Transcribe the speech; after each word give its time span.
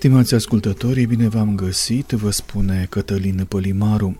Stimați 0.00 0.34
ascultătorii, 0.34 1.06
bine 1.06 1.28
v-am 1.28 1.54
găsit, 1.54 2.10
vă 2.10 2.30
spune 2.30 2.86
Cătălin 2.90 3.44
Pălimaru. 3.48 4.16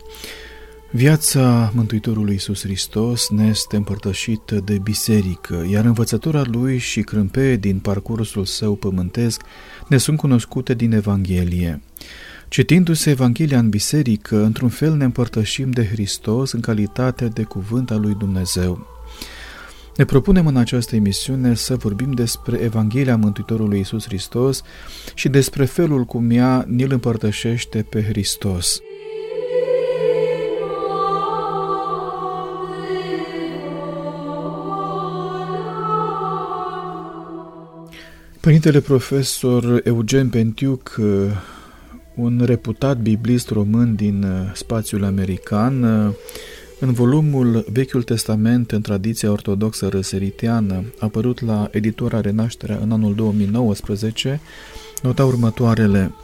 Viața 0.90 1.72
Mântuitorului 1.74 2.32
Iisus 2.32 2.62
Hristos 2.62 3.28
ne 3.28 3.46
este 3.46 3.76
împărtășită 3.76 4.54
de 4.54 4.78
biserică, 4.78 5.66
iar 5.70 5.84
învățătura 5.84 6.42
lui 6.50 6.78
și 6.78 7.00
crâmpeie 7.00 7.56
din 7.56 7.78
parcursul 7.78 8.44
său 8.44 8.74
pământesc 8.74 9.42
ne 9.88 9.96
sunt 9.96 10.18
cunoscute 10.18 10.74
din 10.74 10.92
Evanghelie. 10.92 11.80
Citindu-se 12.48 13.10
Evanghelia 13.10 13.58
în 13.58 13.68
biserică, 13.68 14.44
într-un 14.44 14.68
fel 14.68 14.94
ne 14.94 15.04
împărtășim 15.04 15.70
de 15.70 15.86
Hristos 15.86 16.52
în 16.52 16.60
calitate 16.60 17.26
de 17.26 17.42
cuvânt 17.42 17.90
al 17.90 18.00
lui 18.00 18.14
Dumnezeu. 18.18 18.99
Ne 19.96 20.04
propunem 20.04 20.46
în 20.46 20.56
această 20.56 20.96
emisiune 20.96 21.54
să 21.54 21.76
vorbim 21.76 22.12
despre 22.12 22.58
Evanghelia 22.58 23.16
Mântuitorului 23.16 23.80
Isus 23.80 24.04
Hristos 24.04 24.62
și 25.14 25.28
despre 25.28 25.64
felul 25.64 26.04
cum 26.04 26.30
ea 26.30 26.64
ne-l 26.68 26.92
împărtășește 26.92 27.86
pe 27.90 28.02
Hristos. 28.02 28.80
Părintele 38.40 38.80
profesor 38.80 39.80
Eugen 39.84 40.28
Pentiuc, 40.28 40.96
un 42.14 42.42
reputat 42.44 42.98
biblist 42.98 43.50
român 43.50 43.94
din 43.94 44.26
spațiul 44.54 45.04
american, 45.04 45.84
în 46.80 46.92
volumul 46.92 47.64
Vechiul 47.72 48.02
Testament 48.02 48.72
în 48.72 48.80
tradiția 48.80 49.30
ortodoxă 49.30 49.88
răsăriteană, 49.88 50.84
apărut 50.98 51.40
la 51.40 51.68
editura 51.70 52.20
Renașterea 52.20 52.78
în 52.82 52.92
anul 52.92 53.14
2019, 53.14 54.40
nota 55.02 55.24
următoarele. 55.24 56.14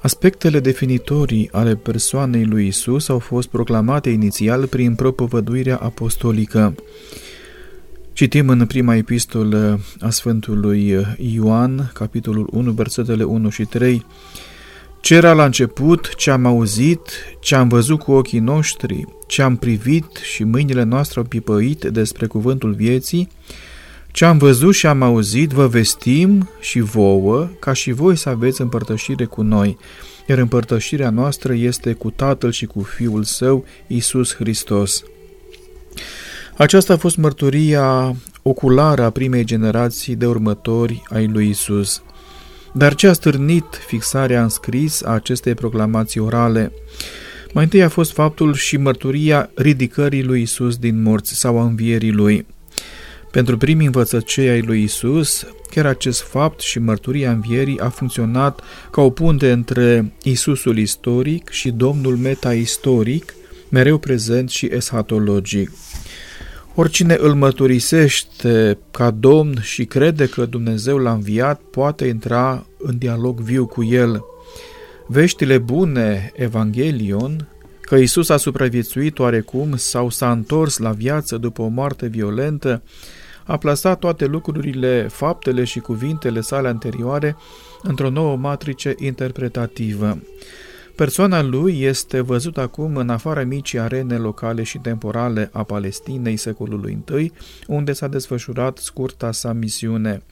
Aspectele 0.00 0.60
definitorii 0.60 1.48
ale 1.52 1.74
persoanei 1.74 2.44
lui 2.44 2.66
Isus 2.66 3.08
au 3.08 3.18
fost 3.18 3.48
proclamate 3.48 4.10
inițial 4.10 4.66
prin 4.66 4.94
propovăduirea 4.94 5.76
apostolică. 5.76 6.74
Citim 8.12 8.48
în 8.48 8.66
prima 8.66 8.94
epistolă 8.94 9.80
a 10.00 10.10
Sfântului 10.10 11.06
Ioan, 11.34 11.90
capitolul 11.94 12.48
1, 12.52 12.70
versetele 12.70 13.22
1 13.22 13.48
și 13.48 13.64
3, 13.64 14.04
ce 15.06 15.14
era 15.14 15.32
la 15.32 15.44
început, 15.44 16.14
ce 16.14 16.30
am 16.30 16.46
auzit, 16.46 17.00
ce 17.40 17.54
am 17.54 17.68
văzut 17.68 17.98
cu 17.98 18.12
ochii 18.12 18.38
noștri, 18.38 19.04
ce 19.26 19.42
am 19.42 19.56
privit 19.56 20.16
și 20.16 20.44
mâinile 20.44 20.82
noastre 20.82 21.20
au 21.20 21.26
pipăit 21.26 21.84
despre 21.84 22.26
cuvântul 22.26 22.72
vieții, 22.72 23.28
ce 24.12 24.24
am 24.24 24.38
văzut 24.38 24.74
și 24.74 24.86
am 24.86 25.02
auzit, 25.02 25.50
vă 25.50 25.66
vestim 25.66 26.48
și 26.60 26.80
vouă, 26.80 27.48
ca 27.58 27.72
și 27.72 27.92
voi 27.92 28.16
să 28.16 28.28
aveți 28.28 28.60
împărtășire 28.60 29.24
cu 29.24 29.42
noi, 29.42 29.78
iar 30.28 30.38
împărtășirea 30.38 31.10
noastră 31.10 31.54
este 31.54 31.92
cu 31.92 32.10
Tatăl 32.10 32.50
și 32.50 32.66
cu 32.66 32.80
Fiul 32.80 33.22
Său, 33.22 33.64
Isus 33.86 34.34
Hristos. 34.34 35.02
Aceasta 36.56 36.92
a 36.92 36.96
fost 36.96 37.16
mărturia 37.16 38.16
oculară 38.42 39.02
a 39.02 39.10
primei 39.10 39.44
generații 39.44 40.14
de 40.14 40.26
următori 40.26 41.02
ai 41.08 41.26
lui 41.26 41.48
Isus. 41.48 42.02
Dar 42.76 42.94
ce 42.94 43.06
a 43.06 43.12
stârnit 43.12 43.64
fixarea 43.86 44.42
în 44.42 44.48
scris 44.48 45.02
a 45.02 45.10
acestei 45.10 45.54
proclamații 45.54 46.20
orale? 46.20 46.72
Mai 47.52 47.64
întâi 47.64 47.82
a 47.82 47.88
fost 47.88 48.12
faptul 48.12 48.54
și 48.54 48.76
mărturia 48.76 49.50
ridicării 49.54 50.22
lui 50.22 50.42
Isus 50.42 50.76
din 50.76 51.02
morți 51.02 51.34
sau 51.34 51.58
a 51.58 51.64
învierii 51.64 52.10
lui. 52.10 52.46
Pentru 53.30 53.56
primii 53.56 53.86
învățăcei 53.86 54.48
ai 54.48 54.60
lui 54.60 54.82
Isus, 54.82 55.46
chiar 55.70 55.86
acest 55.86 56.22
fapt 56.22 56.60
și 56.60 56.78
mărturia 56.78 57.30
învierii 57.30 57.80
a 57.80 57.88
funcționat 57.88 58.60
ca 58.90 59.00
o 59.00 59.10
punte 59.10 59.52
între 59.52 60.12
Isusul 60.22 60.78
istoric 60.78 61.48
și 61.50 61.70
Domnul 61.70 62.16
meta-istoric, 62.16 63.34
mereu 63.68 63.98
prezent 63.98 64.50
și 64.50 64.68
eschatologic. 64.72 65.70
Oricine 66.78 67.16
îl 67.20 67.34
măturisește 67.34 68.78
ca 68.90 69.10
Domn 69.10 69.60
și 69.60 69.84
crede 69.84 70.28
că 70.28 70.44
Dumnezeu 70.44 70.98
l-a 70.98 71.12
înviat, 71.12 71.60
poate 71.60 72.06
intra 72.06 72.66
în 72.78 72.98
dialog 72.98 73.40
viu 73.40 73.66
cu 73.66 73.84
el. 73.84 74.24
Veștile 75.06 75.58
bune, 75.58 76.32
Evangelion, 76.34 77.48
că 77.80 77.94
Isus 77.94 78.28
a 78.28 78.36
supraviețuit 78.36 79.18
oarecum 79.18 79.76
sau 79.76 80.10
s-a 80.10 80.30
întors 80.30 80.78
la 80.78 80.90
viață 80.90 81.36
după 81.36 81.62
o 81.62 81.66
moarte 81.66 82.06
violentă, 82.06 82.82
a 83.44 83.56
plasat 83.56 83.98
toate 83.98 84.24
lucrurile, 84.24 85.08
faptele 85.10 85.64
și 85.64 85.78
cuvintele 85.78 86.40
sale 86.40 86.68
anterioare 86.68 87.36
într-o 87.82 88.10
nouă 88.10 88.36
matrice 88.36 88.94
interpretativă. 88.98 90.18
Persoana 90.96 91.42
lui 91.42 91.82
este 91.82 92.20
văzută 92.20 92.60
acum 92.60 92.96
în 92.96 93.08
afara 93.08 93.44
micii 93.44 93.78
arene 93.78 94.16
locale 94.16 94.62
și 94.62 94.78
temporale 94.78 95.50
a 95.52 95.62
Palestinei 95.62 96.36
secolului 96.36 96.98
I, 97.18 97.32
unde 97.66 97.92
s-a 97.92 98.08
desfășurat 98.08 98.78
scurta 98.78 99.32
sa 99.32 99.52
misiune. 99.52 100.22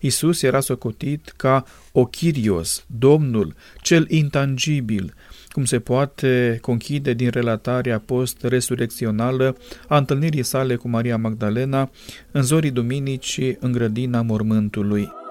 Isus 0.00 0.42
era 0.42 0.60
socotit 0.60 1.34
ca 1.36 1.64
Ochirios, 1.92 2.84
Domnul, 2.86 3.54
cel 3.80 4.06
intangibil, 4.08 5.14
cum 5.48 5.64
se 5.64 5.78
poate 5.78 6.58
conchide 6.60 7.12
din 7.12 7.30
relatarea 7.30 7.98
post-resurecțională 7.98 9.56
a 9.88 9.96
întâlnirii 9.96 10.42
sale 10.42 10.76
cu 10.76 10.88
Maria 10.88 11.16
Magdalena 11.16 11.90
în 12.30 12.42
zorii 12.42 12.70
duminicii 12.70 13.56
în 13.60 13.72
grădina 13.72 14.22
mormântului. 14.22 15.23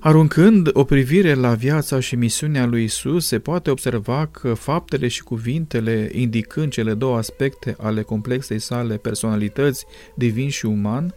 Aruncând 0.00 0.70
o 0.72 0.84
privire 0.84 1.34
la 1.34 1.54
viața 1.54 2.00
și 2.00 2.16
misiunea 2.16 2.66
lui 2.66 2.84
Isus, 2.84 3.26
se 3.26 3.38
poate 3.38 3.70
observa 3.70 4.26
că 4.26 4.54
faptele 4.54 5.08
și 5.08 5.22
cuvintele, 5.22 6.10
indicând 6.12 6.72
cele 6.72 6.94
două 6.94 7.16
aspecte 7.16 7.76
ale 7.78 8.02
complexei 8.02 8.58
sale 8.58 8.96
personalități 8.96 9.86
divin 10.14 10.48
și 10.48 10.66
uman, 10.66 11.14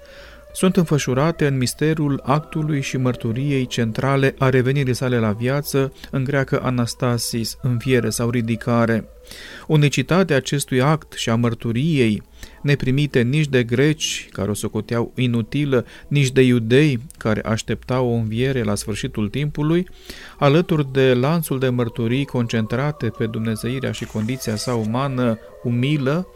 sunt 0.54 0.78
înfășurate 0.78 1.48
în 1.48 1.58
misterul 1.58 2.22
actului 2.24 2.82
și 2.82 2.98
mărturiei 2.98 3.66
centrale 3.66 4.36
a 4.38 4.50
revenirii 4.50 4.94
sale 4.94 5.20
la 5.20 5.32
viață, 5.32 5.94
în 6.12 6.24
greacă 6.24 6.62
anastasis, 6.64 7.58
înviere 7.62 8.10
sau 8.10 8.30
ridicare. 8.30 9.10
Unicitatea 9.68 10.36
acestui 10.36 10.82
act 10.82 11.14
și 11.14 11.30
a 11.30 11.36
mărturiei, 11.36 12.24
neprimite 12.62 13.22
nici 13.22 13.48
de 13.48 13.64
greci, 13.64 14.28
care 14.32 14.50
o 14.50 14.54
socoteau 14.54 15.12
inutilă, 15.16 15.86
nici 16.08 16.32
de 16.32 16.42
iudei, 16.42 17.00
care 17.18 17.42
așteptau 17.42 18.10
o 18.10 18.14
înviere 18.14 18.64
la 18.64 18.76
sfârșitul 18.76 19.30
timpului, 19.30 19.88
alături 20.38 20.92
de 20.92 21.14
lanțul 21.14 21.60
de 21.60 21.70
mărturii 21.70 22.26
concentrate 22.26 23.10
pe 23.18 23.26
dumnezeirea 23.26 23.92
și 23.92 24.06
condiția 24.06 24.56
sa 24.56 24.74
umană 24.76 25.40
umilă, 25.64 26.28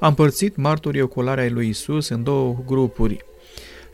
a 0.00 0.06
împărțit 0.06 0.56
martorii 0.56 1.00
oculare 1.00 1.40
ai 1.40 1.50
lui 1.50 1.68
Isus 1.68 2.08
în 2.08 2.22
două 2.22 2.56
grupuri– 2.66 3.24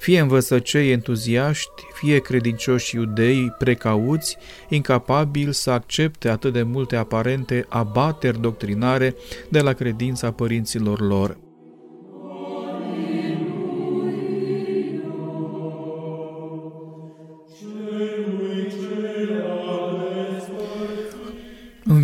fie 0.01 0.21
învățăcei 0.21 0.91
entuziaști, 0.91 1.83
fie 1.93 2.19
credincioși 2.19 2.95
iudei 2.95 3.55
precauți, 3.59 4.37
incapabili 4.69 5.55
să 5.55 5.71
accepte 5.71 6.29
atât 6.29 6.53
de 6.53 6.63
multe 6.63 6.97
aparente 6.97 7.67
abateri 7.69 8.41
doctrinare 8.41 9.15
de 9.49 9.61
la 9.61 9.73
credința 9.73 10.33
părinților 10.33 11.01
lor. 11.01 11.50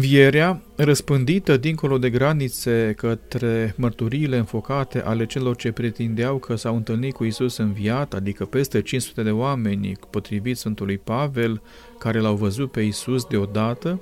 Învierea, 0.07 0.63
răspândită 0.77 1.57
dincolo 1.57 1.99
de 1.99 2.11
granițe 2.11 2.95
către 2.97 3.75
mărturiile 3.77 4.37
înfocate 4.37 5.03
ale 5.03 5.27
celor 5.27 5.57
ce 5.57 5.73
pretindeau 5.73 6.37
că 6.39 6.55
s-au 6.57 6.77
întâlnit 6.77 7.15
cu 7.15 7.25
Isus 7.25 7.57
înviat, 7.57 8.15
adică 8.15 8.45
peste 8.45 8.83
500 8.83 9.23
de 9.23 9.31
oameni, 9.31 9.93
potrivit 10.11 10.57
Sfântului 10.57 10.99
Pavel, 10.99 11.63
care 11.99 12.19
l-au 12.19 12.35
văzut 12.35 12.71
pe 12.71 12.81
Isus 12.81 13.25
deodată, 13.25 14.01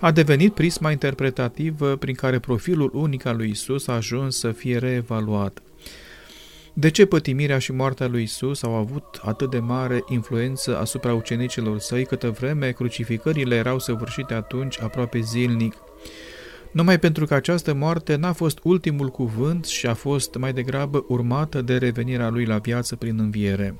a 0.00 0.10
devenit 0.10 0.54
prisma 0.54 0.90
interpretativă 0.90 1.96
prin 1.96 2.14
care 2.14 2.38
profilul 2.38 2.90
unic 2.94 3.24
al 3.24 3.36
lui 3.36 3.48
Isus 3.48 3.86
a 3.86 3.92
ajuns 3.92 4.38
să 4.38 4.50
fie 4.50 4.78
reevaluat. 4.78 5.62
De 6.76 6.90
ce 6.90 7.06
pătimirea 7.06 7.58
și 7.58 7.72
moartea 7.72 8.06
lui 8.06 8.22
Isus 8.22 8.62
au 8.62 8.74
avut 8.74 9.20
atât 9.22 9.50
de 9.50 9.58
mare 9.58 10.04
influență 10.08 10.78
asupra 10.78 11.14
ucenicilor 11.14 11.78
săi, 11.78 12.04
câtă 12.04 12.30
vreme 12.30 12.70
crucificările 12.70 13.54
erau 13.54 13.78
săvârșite 13.78 14.34
atunci 14.34 14.80
aproape 14.80 15.20
zilnic? 15.20 15.74
Numai 16.72 16.98
pentru 16.98 17.26
că 17.26 17.34
această 17.34 17.74
moarte 17.74 18.16
n-a 18.16 18.32
fost 18.32 18.58
ultimul 18.62 19.08
cuvânt 19.08 19.64
și 19.64 19.86
a 19.86 19.94
fost 19.94 20.34
mai 20.34 20.52
degrabă 20.52 21.04
urmată 21.08 21.62
de 21.62 21.76
revenirea 21.76 22.28
lui 22.28 22.44
la 22.44 22.58
viață 22.58 22.96
prin 22.96 23.18
înviere. 23.18 23.74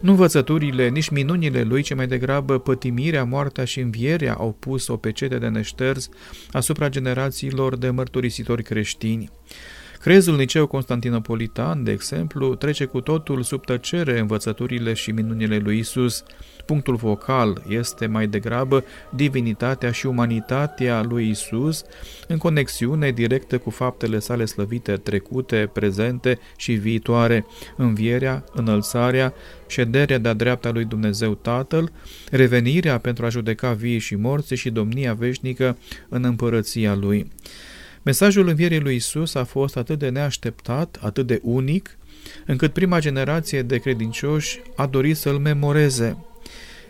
Nu 0.00 0.10
învățăturile, 0.10 0.88
nici 0.88 1.08
minunile 1.08 1.62
lui, 1.62 1.82
ci 1.82 1.94
mai 1.94 2.06
degrabă 2.06 2.58
pătimirea, 2.58 3.24
moartea 3.24 3.64
și 3.64 3.80
învierea 3.80 4.34
au 4.34 4.56
pus 4.58 4.88
o 4.88 4.96
pecete 4.96 5.38
de 5.38 5.48
neșters 5.48 6.08
asupra 6.50 6.88
generațiilor 6.88 7.76
de 7.76 7.90
mărturisitori 7.90 8.62
creștini. 8.62 9.30
Crezul 10.08 10.36
liceu 10.36 10.66
constantinopolitan, 10.66 11.84
de 11.84 11.90
exemplu, 11.90 12.54
trece 12.54 12.84
cu 12.84 13.00
totul 13.00 13.42
sub 13.42 13.64
tăcere 13.64 14.18
învățăturile 14.18 14.92
și 14.92 15.10
minunile 15.10 15.58
lui 15.58 15.78
Isus. 15.78 16.22
Punctul 16.66 16.98
focal 16.98 17.62
este 17.68 18.06
mai 18.06 18.26
degrabă 18.26 18.84
divinitatea 19.10 19.90
și 19.90 20.06
umanitatea 20.06 21.02
lui 21.02 21.28
Isus 21.28 21.84
în 22.28 22.36
conexiune 22.36 23.10
directă 23.10 23.58
cu 23.58 23.70
faptele 23.70 24.18
sale 24.18 24.44
slăvite 24.44 24.92
trecute, 24.92 25.70
prezente 25.72 26.38
și 26.56 26.72
viitoare, 26.72 27.46
învierea, 27.76 28.44
înălțarea, 28.52 29.34
șederea 29.66 30.18
de-a 30.18 30.34
dreapta 30.34 30.70
lui 30.70 30.84
Dumnezeu 30.84 31.34
Tatăl, 31.34 31.92
revenirea 32.30 32.98
pentru 32.98 33.24
a 33.24 33.28
judeca 33.28 33.72
vii 33.72 33.98
și 33.98 34.14
morți 34.14 34.54
și 34.54 34.70
domnia 34.70 35.14
veșnică 35.14 35.78
în 36.08 36.24
împărăția 36.24 36.94
lui. 36.94 37.30
Mesajul 38.08 38.48
învierii 38.48 38.80
lui 38.80 38.94
Isus 38.94 39.34
a 39.34 39.44
fost 39.44 39.76
atât 39.76 39.98
de 39.98 40.08
neașteptat, 40.08 40.98
atât 41.02 41.26
de 41.26 41.40
unic, 41.42 41.98
încât 42.46 42.72
prima 42.72 42.98
generație 42.98 43.62
de 43.62 43.78
credincioși 43.78 44.60
a 44.76 44.86
dorit 44.86 45.16
să-l 45.16 45.38
memoreze. 45.38 46.16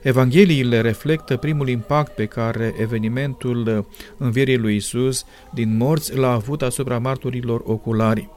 Evangheliile 0.02 0.80
reflectă 0.80 1.36
primul 1.36 1.68
impact 1.68 2.14
pe 2.14 2.24
care 2.26 2.74
evenimentul 2.80 3.86
învierii 4.16 4.56
lui 4.56 4.76
Isus 4.76 5.24
din 5.54 5.76
morți 5.76 6.16
l-a 6.16 6.32
avut 6.32 6.62
asupra 6.62 6.98
marturilor 6.98 7.62
oculari. 7.64 8.28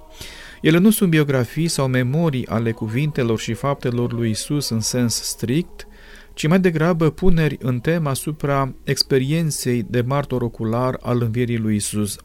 Ele 0.61 0.77
nu 0.77 0.89
sunt 0.89 1.09
biografii 1.09 1.67
sau 1.67 1.87
memorii 1.87 2.47
ale 2.47 2.71
cuvintelor 2.71 3.39
și 3.39 3.53
faptelor 3.53 4.13
lui 4.13 4.29
Isus 4.29 4.69
în 4.69 4.79
sens 4.79 5.21
strict, 5.21 5.87
ci 6.33 6.47
mai 6.47 6.59
degrabă 6.59 7.09
puneri 7.09 7.57
în 7.59 7.79
tema 7.79 8.09
asupra 8.09 8.73
experienței 8.83 9.85
de 9.89 10.01
martor 10.01 10.41
ocular 10.41 10.97
al 11.01 11.21
învierii 11.21 11.57
lui 11.57 11.75
Isus. 11.75 12.17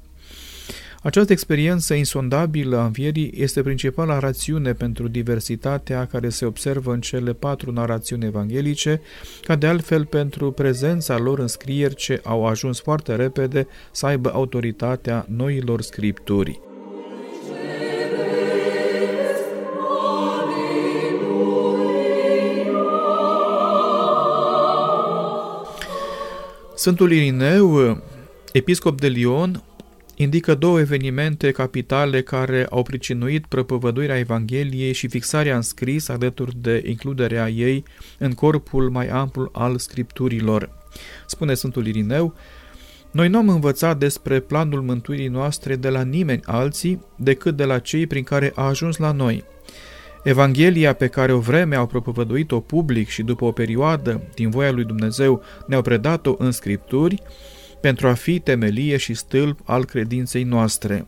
Această 1.02 1.32
experiență 1.32 1.94
insondabilă 1.94 2.76
a 2.76 2.84
învierii 2.84 3.32
este 3.36 3.62
principala 3.62 4.18
rațiune 4.18 4.72
pentru 4.72 5.08
diversitatea 5.08 6.06
care 6.06 6.28
se 6.28 6.44
observă 6.44 6.92
în 6.92 7.00
cele 7.00 7.32
patru 7.32 7.72
narațiuni 7.72 8.24
evanghelice, 8.24 9.00
ca 9.42 9.56
de 9.56 9.66
altfel 9.66 10.04
pentru 10.04 10.50
prezența 10.52 11.18
lor 11.18 11.38
în 11.38 11.46
scrieri 11.46 11.94
ce 11.94 12.20
au 12.24 12.46
ajuns 12.46 12.80
foarte 12.80 13.14
repede 13.14 13.66
să 13.90 14.06
aibă 14.06 14.32
autoritatea 14.32 15.26
noilor 15.28 15.82
scripturi. 15.82 16.60
Sfântul 26.74 27.12
Irineu, 27.12 28.02
episcop 28.52 29.00
de 29.00 29.08
Lyon, 29.08 29.62
indică 30.16 30.54
două 30.54 30.80
evenimente 30.80 31.50
capitale 31.50 32.22
care 32.22 32.66
au 32.70 32.82
pricinuit 32.82 33.46
prăpăvăduirea 33.46 34.18
Evangheliei 34.18 34.92
și 34.92 35.08
fixarea 35.08 35.56
în 35.56 35.62
scris 35.62 36.08
alături 36.08 36.56
de 36.56 36.82
includerea 36.86 37.48
ei 37.48 37.84
în 38.18 38.32
corpul 38.32 38.90
mai 38.90 39.08
amplu 39.08 39.50
al 39.52 39.78
scripturilor. 39.78 40.70
Spune 41.26 41.54
Sfântul 41.54 41.86
Irineu, 41.86 42.34
noi 43.10 43.28
nu 43.28 43.38
am 43.38 43.48
învățat 43.48 43.98
despre 43.98 44.40
planul 44.40 44.82
mântuirii 44.82 45.28
noastre 45.28 45.76
de 45.76 45.88
la 45.88 46.02
nimeni 46.02 46.40
alții 46.44 47.00
decât 47.16 47.56
de 47.56 47.64
la 47.64 47.78
cei 47.78 48.06
prin 48.06 48.22
care 48.22 48.52
a 48.54 48.66
ajuns 48.66 48.96
la 48.96 49.12
noi. 49.12 49.44
Evanghelia 50.22 50.92
pe 50.92 51.06
care 51.06 51.32
o 51.32 51.38
vreme 51.38 51.76
au 51.76 51.86
propovăduit-o 51.86 52.60
public 52.60 53.08
și 53.08 53.22
după 53.22 53.44
o 53.44 53.52
perioadă 53.52 54.22
din 54.34 54.50
voia 54.50 54.70
lui 54.70 54.84
Dumnezeu 54.84 55.42
ne-au 55.66 55.82
predat-o 55.82 56.34
în 56.38 56.50
scripturi, 56.50 57.22
pentru 57.80 58.08
a 58.08 58.12
fi 58.12 58.38
temelie 58.38 58.96
și 58.96 59.14
stâlp 59.14 59.60
al 59.64 59.84
credinței 59.84 60.42
noastre. 60.42 61.06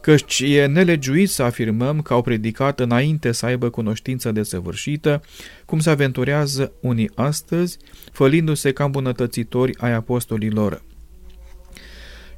Căci 0.00 0.40
e 0.40 0.66
nelegiuit 0.66 1.30
să 1.30 1.42
afirmăm 1.42 2.00
că 2.00 2.12
au 2.12 2.22
predicat 2.22 2.80
înainte 2.80 3.32
să 3.32 3.46
aibă 3.46 3.70
cunoștință 3.70 4.32
desăvârșită, 4.32 5.22
cum 5.64 5.78
se 5.80 5.90
aventurează 5.90 6.72
unii 6.80 7.10
astăzi, 7.14 7.78
fălindu-se 8.12 8.72
ca 8.72 8.84
îmbunătățitori 8.84 9.78
ai 9.78 9.92
apostolilor. 9.92 10.82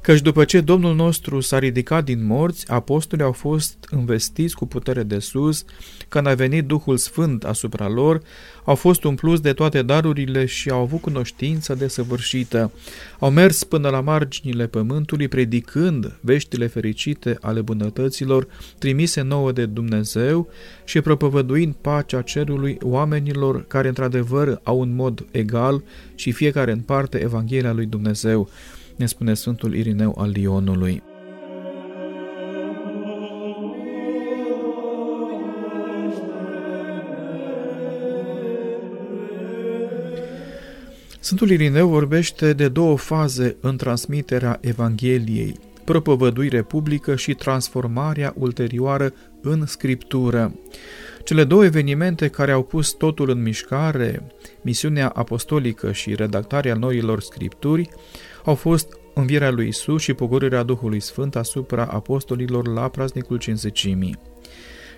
Căci 0.05 0.21
după 0.21 0.43
ce 0.43 0.61
Domnul 0.61 0.95
nostru 0.95 1.39
s-a 1.39 1.59
ridicat 1.59 2.03
din 2.03 2.25
morți, 2.25 2.71
apostolii 2.71 3.25
au 3.25 3.31
fost 3.31 3.87
învestiți 3.89 4.55
cu 4.55 4.65
putere 4.65 5.03
de 5.03 5.19
sus, 5.19 5.65
când 6.07 6.27
a 6.27 6.33
venit 6.33 6.65
Duhul 6.65 6.97
Sfânt 6.97 7.43
asupra 7.43 7.87
lor, 7.87 8.21
au 8.63 8.75
fost 8.75 9.03
umpluți 9.03 9.41
de 9.41 9.53
toate 9.53 9.81
darurile 9.81 10.45
și 10.45 10.69
au 10.69 10.81
avut 10.81 11.01
cunoștință 11.01 11.75
de 11.75 11.87
săvârșită. 11.87 12.71
Au 13.19 13.31
mers 13.31 13.63
până 13.63 13.89
la 13.89 14.01
marginile 14.01 14.67
pământului, 14.67 15.27
predicând 15.27 16.17
veștile 16.21 16.67
fericite 16.67 17.37
ale 17.41 17.61
bunătăților 17.61 18.47
trimise 18.77 19.21
nouă 19.21 19.51
de 19.51 19.65
Dumnezeu 19.65 20.49
și 20.83 21.01
propovăduind 21.01 21.73
pacea 21.81 22.21
cerului 22.21 22.77
oamenilor 22.81 23.65
care 23.67 23.87
într-adevăr 23.87 24.59
au 24.63 24.79
un 24.79 24.95
mod 24.95 25.25
egal 25.31 25.83
și 26.15 26.31
fiecare 26.31 26.71
în 26.71 26.79
parte 26.79 27.21
Evanghelia 27.21 27.73
lui 27.73 27.85
Dumnezeu 27.85 28.49
ne 28.95 29.05
spune 29.05 29.33
Sfântul 29.33 29.75
Irineu 29.75 30.15
al 30.17 30.29
Lionului. 30.29 31.03
Sfântul 41.19 41.49
Irineu 41.49 41.87
vorbește 41.87 42.53
de 42.53 42.67
două 42.67 42.97
faze 42.97 43.55
în 43.61 43.77
transmiterea 43.77 44.57
Evangheliei, 44.61 45.59
propovăduire 45.83 46.61
publică 46.61 47.15
și 47.15 47.33
transformarea 47.33 48.33
ulterioară 48.37 49.13
în 49.41 49.65
scriptură. 49.65 50.55
Cele 51.23 51.43
două 51.43 51.65
evenimente 51.65 52.27
care 52.27 52.51
au 52.51 52.63
pus 52.63 52.91
totul 52.91 53.29
în 53.29 53.41
mișcare, 53.41 54.27
misiunea 54.61 55.07
apostolică 55.07 55.91
și 55.91 56.15
redactarea 56.15 56.75
noilor 56.75 57.21
scripturi, 57.21 57.89
au 58.45 58.55
fost 58.55 58.97
învierea 59.13 59.51
lui 59.51 59.67
Isus 59.67 60.01
și 60.01 60.13
pogorârea 60.13 60.63
Duhului 60.63 60.99
Sfânt 60.99 61.35
asupra 61.35 61.85
apostolilor 61.85 62.67
la 62.67 62.87
praznicul 62.87 63.37
cinzecimii. 63.37 64.17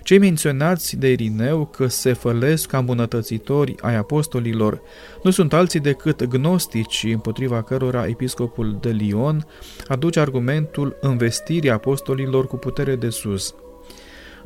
Cei 0.02 0.18
menționați 0.18 0.96
de 0.96 1.10
Irineu 1.10 1.66
că 1.66 1.86
se 1.86 2.12
fălesc 2.12 2.68
ca 2.68 2.78
îmbunătățitori 2.78 3.74
ai 3.80 3.96
apostolilor 3.96 4.82
nu 5.22 5.30
sunt 5.30 5.52
alții 5.52 5.80
decât 5.80 6.24
gnostici 6.24 7.06
împotriva 7.12 7.62
cărora 7.62 8.06
episcopul 8.06 8.78
de 8.80 8.90
Lyon 8.90 9.46
aduce 9.88 10.20
argumentul 10.20 10.96
învestirii 11.00 11.70
apostolilor 11.70 12.46
cu 12.46 12.56
putere 12.56 12.96
de 12.96 13.08
sus. 13.08 13.54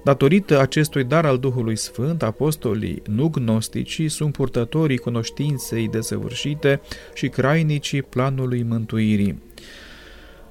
Datorită 0.05 0.61
acestui 0.61 1.05
dar 1.05 1.25
al 1.25 1.39
Duhului 1.39 1.77
Sfânt, 1.77 2.23
apostolii 2.23 3.03
nu 3.07 3.29
gnosticii 3.29 4.09
sunt 4.09 4.33
purtătorii 4.33 4.99
cunoștinței 4.99 5.89
desăvârșite 5.89 6.81
și 7.15 7.29
crainicii 7.29 8.03
planului 8.03 8.63
mântuirii. 8.63 9.43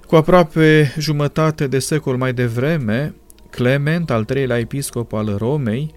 Cu 0.07 0.15
aproape 0.15 0.93
jumătate 0.97 1.67
de 1.67 1.79
secol 1.79 2.17
mai 2.17 2.33
devreme, 2.33 3.15
Clement, 3.49 4.11
al 4.11 4.23
treilea 4.23 4.59
episcop 4.59 5.13
al 5.13 5.35
Romei, 5.37 5.93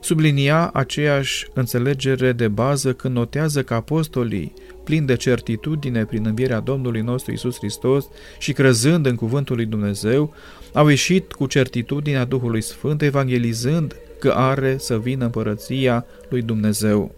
sublinia 0.00 0.70
aceeași 0.72 1.46
înțelegere 1.54 2.32
de 2.32 2.48
bază 2.48 2.92
când 2.92 3.14
notează 3.14 3.62
că 3.62 3.74
apostolii, 3.74 4.52
plini 4.90 5.06
de 5.06 5.16
certitudine 5.16 6.04
prin 6.04 6.26
învierea 6.26 6.60
Domnului 6.60 7.00
nostru 7.00 7.32
Isus 7.32 7.56
Hristos 7.56 8.08
și 8.38 8.52
crezând 8.52 9.06
în 9.06 9.14
cuvântul 9.14 9.56
lui 9.56 9.64
Dumnezeu, 9.64 10.34
au 10.72 10.88
ieșit 10.88 11.32
cu 11.32 11.46
certitudinea 11.46 12.24
Duhului 12.24 12.60
Sfânt, 12.60 13.02
evangelizând 13.02 13.96
că 14.18 14.30
are 14.30 14.76
să 14.78 14.98
vină 14.98 15.24
împărăția 15.24 16.06
lui 16.28 16.42
Dumnezeu. 16.42 17.14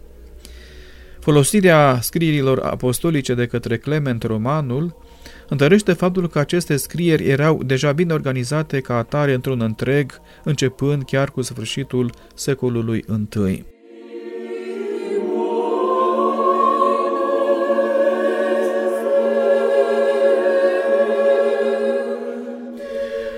Folosirea 1.19 1.99
scrierilor 2.01 2.59
apostolice 2.59 3.33
de 3.33 3.45
către 3.45 3.77
Clement 3.77 4.23
Romanul 4.23 4.95
întărește 5.49 5.93
faptul 5.93 6.29
că 6.29 6.39
aceste 6.39 6.75
scrieri 6.75 7.27
erau 7.27 7.63
deja 7.63 7.91
bine 7.91 8.13
organizate 8.13 8.79
ca 8.79 8.97
atare 8.97 9.33
într-un 9.33 9.61
întreg, 9.61 10.21
începând 10.43 11.03
chiar 11.03 11.31
cu 11.31 11.41
sfârșitul 11.41 12.11
secolului 12.35 13.05
I. 13.47 13.72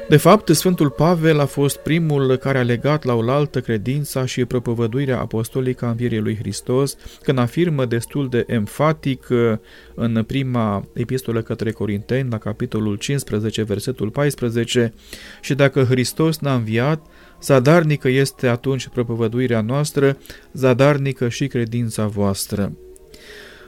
De 0.10 0.18
fapt, 0.18 0.50
Sfântul 0.50 0.90
Pavel 0.90 1.40
a 1.40 1.46
fost 1.46 1.78
primul 1.78 2.36
care 2.36 2.58
a 2.58 2.64
legat 2.64 3.04
la 3.04 3.14
oaltă 3.14 3.62
credința 3.62 4.26
și 4.26 4.46
propovăduirea 4.46 5.20
apostolică 5.20 5.86
a 5.86 5.90
învierii 5.90 6.20
lui 6.20 6.36
Hristos, 6.36 6.98
când 7.24 7.38
afirmă 7.38 7.86
destul 7.86 8.30
de 8.30 8.44
emfatic 8.48 9.28
uh, 9.30 9.58
în 9.96 10.24
prima 10.28 10.88
epistolă 10.94 11.42
către 11.42 11.72
Corinteni, 11.72 12.30
la 12.30 12.38
capitolul 12.38 12.96
15, 12.96 13.64
versetul 13.64 14.10
14, 14.10 14.94
și 15.42 15.54
dacă 15.54 15.84
Hristos 15.84 16.40
n-a 16.40 16.54
înviat, 16.54 17.06
zadarnică 17.42 18.08
este 18.10 18.48
atunci 18.48 18.88
propovăduirea 18.88 19.62
noastră, 19.62 20.18
zadarnică 20.54 21.30
și 21.30 21.48
credința 21.48 22.06
voastră. 22.06 22.72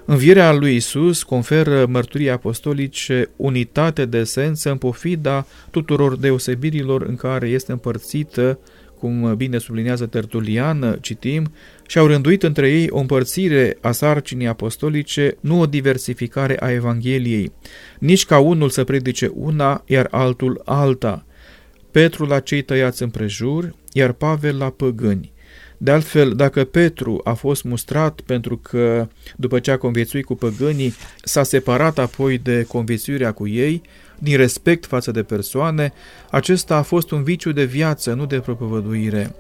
Învierea 0.09 0.53
lui 0.53 0.75
Isus 0.75 1.23
conferă 1.23 1.85
mărturii 1.85 2.29
apostolice 2.29 3.29
unitate 3.35 4.05
de 4.05 4.17
esență 4.17 4.69
în 4.69 4.77
pofida 4.77 5.45
tuturor 5.71 6.17
deosebirilor 6.17 7.01
în 7.01 7.15
care 7.15 7.47
este 7.47 7.71
împărțită, 7.71 8.59
cum 8.99 9.35
bine 9.35 9.57
sublinează 9.57 10.05
Tertulian, 10.05 10.97
citim, 11.01 11.51
și-au 11.87 12.05
rânduit 12.05 12.43
între 12.43 12.69
ei 12.69 12.87
o 12.89 12.99
împărțire 12.99 13.77
a 13.81 13.91
sarcinii 13.91 14.47
apostolice, 14.47 15.37
nu 15.39 15.59
o 15.59 15.65
diversificare 15.65 16.57
a 16.59 16.71
Evangheliei, 16.71 17.51
nici 17.99 18.25
ca 18.25 18.39
unul 18.39 18.69
să 18.69 18.83
predice 18.83 19.31
una, 19.33 19.83
iar 19.85 20.07
altul 20.11 20.61
alta. 20.65 21.25
Petru 21.91 22.25
la 22.25 22.39
cei 22.39 22.61
tăiați 22.61 23.03
împrejur, 23.03 23.75
iar 23.93 24.11
Pavel 24.11 24.57
la 24.57 24.69
păgâni. 24.69 25.35
De 25.77 25.91
altfel, 25.91 26.31
dacă 26.31 26.63
Petru 26.63 27.21
a 27.23 27.33
fost 27.33 27.63
mustrat 27.63 28.21
pentru 28.21 28.57
că, 28.57 29.07
după 29.35 29.59
ce 29.59 29.71
a 29.71 29.77
conviețuit 29.77 30.25
cu 30.25 30.35
păgânii, 30.35 30.93
s-a 31.23 31.43
separat 31.43 31.97
apoi 31.97 32.37
de 32.37 32.63
conviețuirea 32.63 33.31
cu 33.31 33.47
ei, 33.47 33.81
din 34.19 34.37
respect 34.37 34.85
față 34.85 35.11
de 35.11 35.23
persoane, 35.23 35.93
acesta 36.31 36.75
a 36.75 36.81
fost 36.81 37.11
un 37.11 37.23
viciu 37.23 37.51
de 37.51 37.63
viață, 37.63 38.13
nu 38.13 38.25
de 38.25 38.39
propovăduire. 38.39 39.35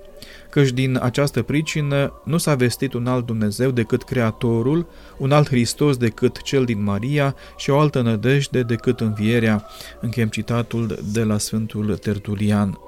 Căci 0.49 0.69
din 0.69 0.99
această 1.01 1.41
pricină 1.41 2.21
nu 2.23 2.37
s-a 2.37 2.55
vestit 2.55 2.93
un 2.93 3.07
alt 3.07 3.25
Dumnezeu 3.25 3.71
decât 3.71 4.03
Creatorul, 4.03 4.87
un 5.17 5.31
alt 5.31 5.47
Hristos 5.47 5.97
decât 5.97 6.41
cel 6.41 6.65
din 6.65 6.83
Maria 6.83 7.35
și 7.57 7.69
o 7.69 7.79
altă 7.79 8.01
nădejde 8.01 8.61
decât 8.61 8.99
învierea. 8.99 9.65
Închem 10.01 10.27
citatul 10.27 10.99
de 11.13 11.23
la 11.23 11.37
Sfântul 11.37 11.97
Tertulian. 11.97 12.79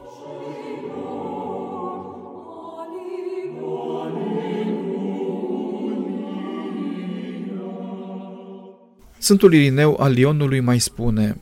Sfântul 9.30 9.54
Irineu 9.54 9.98
al 10.00 10.12
Lionului 10.12 10.60
mai 10.60 10.80
spune 10.80 11.38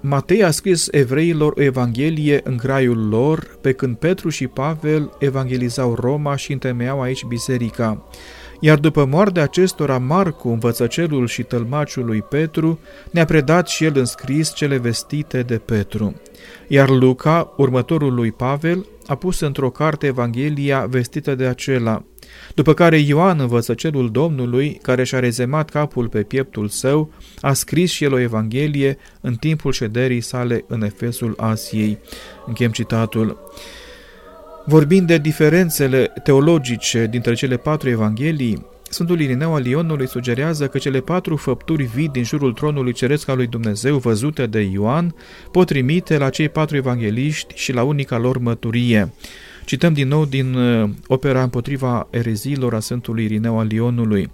Matei 0.00 0.44
a 0.44 0.50
scris 0.50 0.88
evreilor 0.90 1.52
o 1.56 1.62
evanghelie 1.62 2.40
în 2.44 2.56
graiul 2.56 3.08
lor, 3.08 3.58
pe 3.60 3.72
când 3.72 3.96
Petru 3.96 4.28
și 4.28 4.46
Pavel 4.46 5.10
evangelizau 5.18 5.94
Roma 5.94 6.36
și 6.36 6.52
întemeiau 6.52 7.00
aici 7.00 7.24
biserica. 7.24 8.08
Iar 8.60 8.78
după 8.78 9.04
moartea 9.04 9.42
acestora, 9.42 9.98
Marcu, 9.98 10.48
învățăcelul 10.48 11.26
și 11.26 11.42
tălmaciul 11.42 12.04
lui 12.04 12.22
Petru, 12.22 12.78
ne-a 13.10 13.24
predat 13.24 13.68
și 13.68 13.84
el 13.84 13.92
în 13.94 14.04
scris 14.04 14.54
cele 14.54 14.76
vestite 14.76 15.42
de 15.42 15.58
Petru. 15.58 16.14
Iar 16.66 16.88
Luca, 16.88 17.52
următorul 17.56 18.14
lui 18.14 18.32
Pavel, 18.32 18.86
a 19.08 19.14
pus 19.14 19.40
într-o 19.40 19.70
carte 19.70 20.06
Evanghelia 20.06 20.86
vestită 20.86 21.34
de 21.34 21.46
acela, 21.46 22.04
după 22.54 22.74
care 22.74 22.98
Ioan, 22.98 23.40
învățăcelul 23.40 24.10
Domnului, 24.10 24.78
care 24.82 25.04
și-a 25.04 25.18
rezemat 25.18 25.70
capul 25.70 26.08
pe 26.08 26.22
pieptul 26.22 26.68
său, 26.68 27.12
a 27.40 27.52
scris 27.52 27.90
și 27.90 28.04
el 28.04 28.12
o 28.12 28.18
Evanghelie 28.18 28.98
în 29.20 29.34
timpul 29.34 29.72
șederii 29.72 30.20
sale 30.20 30.64
în 30.66 30.82
Efesul 30.82 31.34
Asiei. 31.36 31.98
Închem 32.46 32.70
citatul. 32.70 33.52
Vorbind 34.64 35.06
de 35.06 35.18
diferențele 35.18 36.12
teologice 36.22 37.06
dintre 37.10 37.34
cele 37.34 37.56
patru 37.56 37.88
evanghelii, 37.88 38.66
Sfântul 38.90 39.20
Irineu 39.20 39.54
al 39.54 39.66
Ionului 39.66 40.08
sugerează 40.08 40.66
că 40.68 40.78
cele 40.78 41.00
patru 41.00 41.36
făpturi 41.36 41.84
vii 41.84 42.08
din 42.08 42.24
jurul 42.24 42.52
tronului 42.52 42.92
ceresc 42.92 43.28
al 43.28 43.36
lui 43.36 43.46
Dumnezeu 43.46 43.98
văzute 43.98 44.46
de 44.46 44.60
Ioan 44.60 45.14
pot 45.52 45.66
trimite 45.66 46.18
la 46.18 46.30
cei 46.30 46.48
patru 46.48 46.76
evangeliști 46.76 47.54
și 47.56 47.72
la 47.72 47.82
unica 47.82 48.18
lor 48.18 48.38
măturie. 48.38 49.12
Cităm 49.64 49.92
din 49.92 50.08
nou 50.08 50.24
din 50.24 50.54
uh, 50.54 50.90
opera 51.06 51.42
împotriva 51.42 52.08
ereziilor 52.10 52.74
a 52.74 52.80
Sfântului 52.80 53.24
Irineu 53.24 53.58
al 53.58 53.66
Lionului. 53.66 54.30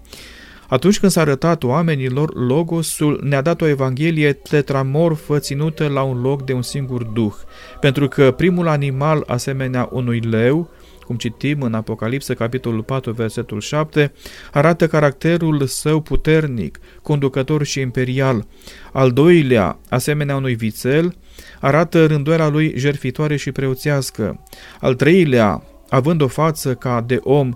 Atunci 0.68 0.98
când 0.98 1.12
s-a 1.12 1.20
arătat 1.20 1.62
oamenilor, 1.62 2.34
Logosul 2.46 3.20
ne-a 3.22 3.42
dat 3.42 3.60
o 3.60 3.66
evanghelie 3.66 4.32
tetramorfă 4.32 5.38
ținută 5.38 5.88
la 5.88 6.02
un 6.02 6.20
loc 6.20 6.44
de 6.44 6.52
un 6.52 6.62
singur 6.62 7.02
duh, 7.02 7.34
pentru 7.80 8.08
că 8.08 8.30
primul 8.30 8.68
animal, 8.68 9.24
asemenea 9.26 9.88
unui 9.92 10.20
leu, 10.20 10.70
cum 11.04 11.16
citim 11.16 11.62
în 11.62 11.74
Apocalipsă, 11.74 12.34
capitolul 12.34 12.82
4, 12.82 13.12
versetul 13.12 13.60
7, 13.60 14.12
arată 14.52 14.86
caracterul 14.86 15.66
său 15.66 16.00
puternic, 16.00 16.78
conducător 17.02 17.64
și 17.64 17.80
imperial. 17.80 18.46
Al 18.92 19.10
doilea, 19.10 19.78
asemenea 19.88 20.36
unui 20.36 20.54
vițel, 20.54 21.16
arată 21.60 22.06
rânduiala 22.06 22.48
lui 22.48 22.72
jerfitoare 22.76 23.36
și 23.36 23.52
preoțească. 23.52 24.42
Al 24.80 24.94
treilea, 24.94 25.62
având 25.88 26.20
o 26.20 26.28
față 26.28 26.74
ca 26.74 27.04
de 27.06 27.18
om, 27.22 27.50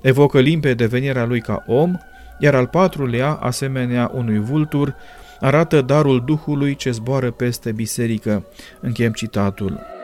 evocă 0.00 0.40
limpede 0.40 0.86
venirea 0.86 1.24
lui 1.24 1.40
ca 1.40 1.64
om, 1.66 1.96
iar 2.38 2.54
al 2.54 2.66
patrulea, 2.66 3.32
asemenea 3.32 4.10
unui 4.14 4.38
vultur, 4.38 4.94
arată 5.40 5.80
darul 5.80 6.22
Duhului 6.24 6.74
ce 6.74 6.90
zboară 6.90 7.30
peste 7.30 7.72
biserică. 7.72 8.46
Închem 8.80 9.12
citatul. 9.12 9.97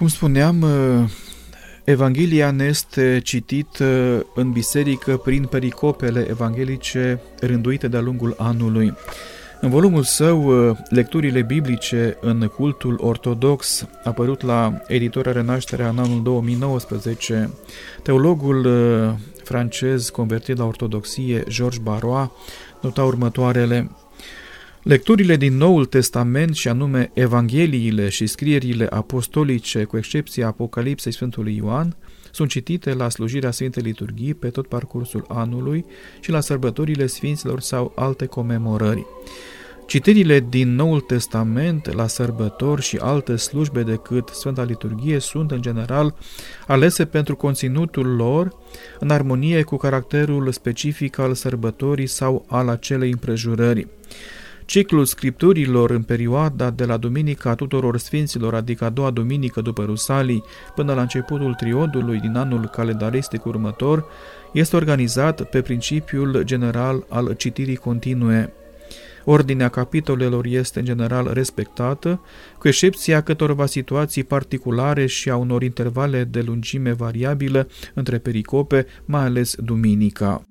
Cum 0.00 0.08
spuneam, 0.08 0.66
Evanghelia 1.84 2.50
ne 2.50 2.64
este 2.64 3.20
citită 3.24 4.26
în 4.34 4.50
biserică 4.50 5.16
prin 5.16 5.44
pericopele 5.44 6.26
evanghelice 6.28 7.20
rânduite 7.40 7.88
de-a 7.88 8.00
lungul 8.00 8.34
anului. 8.38 8.94
În 9.60 9.70
volumul 9.70 10.02
său, 10.02 10.52
Lecturile 10.88 11.42
biblice 11.42 12.16
în 12.20 12.46
cultul 12.46 12.98
ortodox, 13.02 13.88
apărut 14.04 14.42
la 14.42 14.80
editora 14.86 15.32
Renașterea 15.32 15.88
în 15.88 15.98
anul 15.98 16.22
2019, 16.22 17.50
teologul 18.02 18.68
francez 19.44 20.08
convertit 20.08 20.56
la 20.56 20.64
ortodoxie, 20.64 21.44
Georges 21.48 21.82
Barrois, 21.82 22.28
nota 22.80 23.04
următoarele 23.04 23.90
Lecturile 24.82 25.36
din 25.36 25.56
Noul 25.56 25.84
Testament, 25.84 26.54
și 26.54 26.68
anume 26.68 27.10
Evangheliile 27.14 28.08
și 28.08 28.26
scrierile 28.26 28.86
apostolice, 28.90 29.84
cu 29.84 29.96
excepția 29.96 30.46
Apocalipsei 30.46 31.12
Sfântului 31.12 31.56
Ioan, 31.56 31.96
sunt 32.30 32.48
citite 32.48 32.92
la 32.92 33.08
slujirea 33.08 33.50
Sfintei 33.50 33.82
Liturghii 33.82 34.34
pe 34.34 34.48
tot 34.48 34.66
parcursul 34.66 35.24
anului 35.28 35.84
și 36.20 36.30
la 36.30 36.40
sărbătorile 36.40 37.06
Sfinților 37.06 37.60
sau 37.60 37.92
alte 37.96 38.26
comemorări. 38.26 39.06
Citirile 39.86 40.46
din 40.48 40.74
Noul 40.74 41.00
Testament 41.00 41.92
la 41.92 42.06
sărbători 42.06 42.82
și 42.82 42.96
alte 42.96 43.36
slujbe 43.36 43.82
decât 43.82 44.28
Sfânta 44.28 44.62
Liturghie 44.62 45.18
sunt, 45.18 45.50
în 45.50 45.62
general, 45.62 46.14
alese 46.66 47.04
pentru 47.04 47.36
conținutul 47.36 48.06
lor, 48.16 48.56
în 48.98 49.10
armonie 49.10 49.62
cu 49.62 49.76
caracterul 49.76 50.52
specific 50.52 51.18
al 51.18 51.34
sărbătorii 51.34 52.06
sau 52.06 52.44
al 52.48 52.68
acelei 52.68 53.10
împrejurări. 53.10 53.86
Ciclul 54.70 55.04
scripturilor 55.04 55.90
în 55.90 56.02
perioada 56.02 56.70
de 56.70 56.84
la 56.84 56.96
Duminica 56.96 57.54
Tuturor 57.54 57.98
Sfinților, 57.98 58.54
adică 58.54 58.84
a 58.84 58.90
doua 58.90 59.10
duminică 59.10 59.60
după 59.60 59.84
Rusalii, 59.84 60.44
până 60.74 60.94
la 60.94 61.00
începutul 61.00 61.54
triodului 61.54 62.18
din 62.18 62.36
anul 62.36 62.66
calendaristic 62.66 63.44
următor, 63.44 64.04
este 64.52 64.76
organizat 64.76 65.42
pe 65.42 65.60
principiul 65.60 66.42
general 66.44 67.04
al 67.08 67.34
citirii 67.34 67.76
continue. 67.76 68.52
Ordinea 69.24 69.68
capitolelor 69.68 70.44
este 70.46 70.78
în 70.78 70.84
general 70.84 71.30
respectată, 71.32 72.20
cu 72.58 72.68
excepția 72.68 73.20
câtorva 73.20 73.66
situații 73.66 74.24
particulare 74.24 75.06
și 75.06 75.30
a 75.30 75.36
unor 75.36 75.62
intervale 75.62 76.24
de 76.24 76.40
lungime 76.40 76.92
variabilă 76.92 77.68
între 77.94 78.18
pericope, 78.18 78.86
mai 79.04 79.22
ales 79.24 79.54
duminica. 79.54 80.44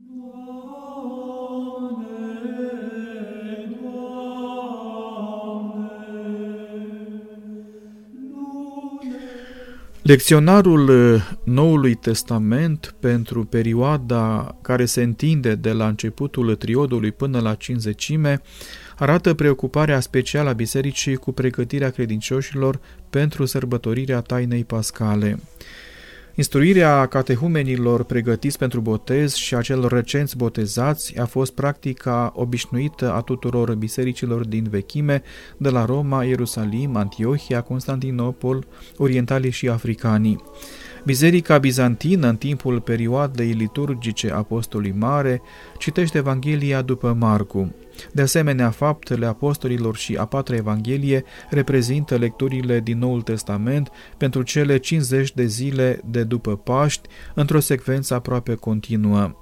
Lecționarul 10.01 10.87
uh, 10.89 11.21
Noului 11.43 11.95
Testament 11.95 12.95
pentru 12.99 13.45
perioada 13.45 14.55
care 14.61 14.85
se 14.85 15.01
întinde 15.01 15.55
de 15.55 15.71
la 15.71 15.87
începutul 15.87 16.55
triodului 16.55 17.11
până 17.11 17.39
la 17.39 17.55
cinzecime 17.55 18.41
arată 18.97 19.33
preocuparea 19.33 19.99
specială 19.99 20.49
a 20.49 20.53
bisericii 20.53 21.15
cu 21.15 21.31
pregătirea 21.31 21.89
credincioșilor 21.89 22.79
pentru 23.09 23.45
sărbătorirea 23.45 24.21
tainei 24.21 24.63
pascale. 24.63 25.39
Instruirea 26.39 27.05
catehumenilor 27.05 28.03
pregătiți 28.03 28.57
pentru 28.57 28.79
botez 28.81 29.33
și 29.33 29.55
a 29.55 29.61
celor 29.61 29.91
recenți 29.91 30.37
botezați 30.37 31.17
a 31.17 31.25
fost 31.25 31.53
practica 31.53 32.31
obișnuită 32.35 33.13
a 33.13 33.21
tuturor 33.21 33.75
bisericilor 33.75 34.45
din 34.45 34.67
vechime, 34.69 35.23
de 35.57 35.69
la 35.69 35.85
Roma, 35.85 36.23
Ierusalim, 36.23 36.95
Antiohia, 36.95 37.61
Constantinopol, 37.61 38.67
orientalii 38.97 39.51
și 39.51 39.69
africanii. 39.69 40.43
Biserica 41.05 41.57
bizantină, 41.57 42.27
în 42.27 42.37
timpul 42.37 42.81
perioadei 42.81 43.51
liturgice 43.51 44.31
Apostolului 44.31 44.95
Mare, 44.97 45.41
citește 45.77 46.17
Evanghelia 46.17 46.81
după 46.81 47.15
Marcu. 47.19 47.75
De 48.11 48.21
asemenea, 48.21 48.69
faptele 48.69 49.25
apostolilor 49.25 49.95
și 49.95 50.15
a 50.15 50.25
patra 50.25 50.55
Evanghelie 50.55 51.23
reprezintă 51.49 52.15
lecturile 52.15 52.79
din 52.79 52.97
Noul 52.97 53.21
Testament 53.21 53.91
pentru 54.17 54.41
cele 54.41 54.77
50 54.77 55.33
de 55.33 55.45
zile 55.45 56.01
de 56.05 56.23
după 56.23 56.55
Paști, 56.55 57.07
într-o 57.33 57.59
secvență 57.59 58.13
aproape 58.13 58.55
continuă. 58.55 59.35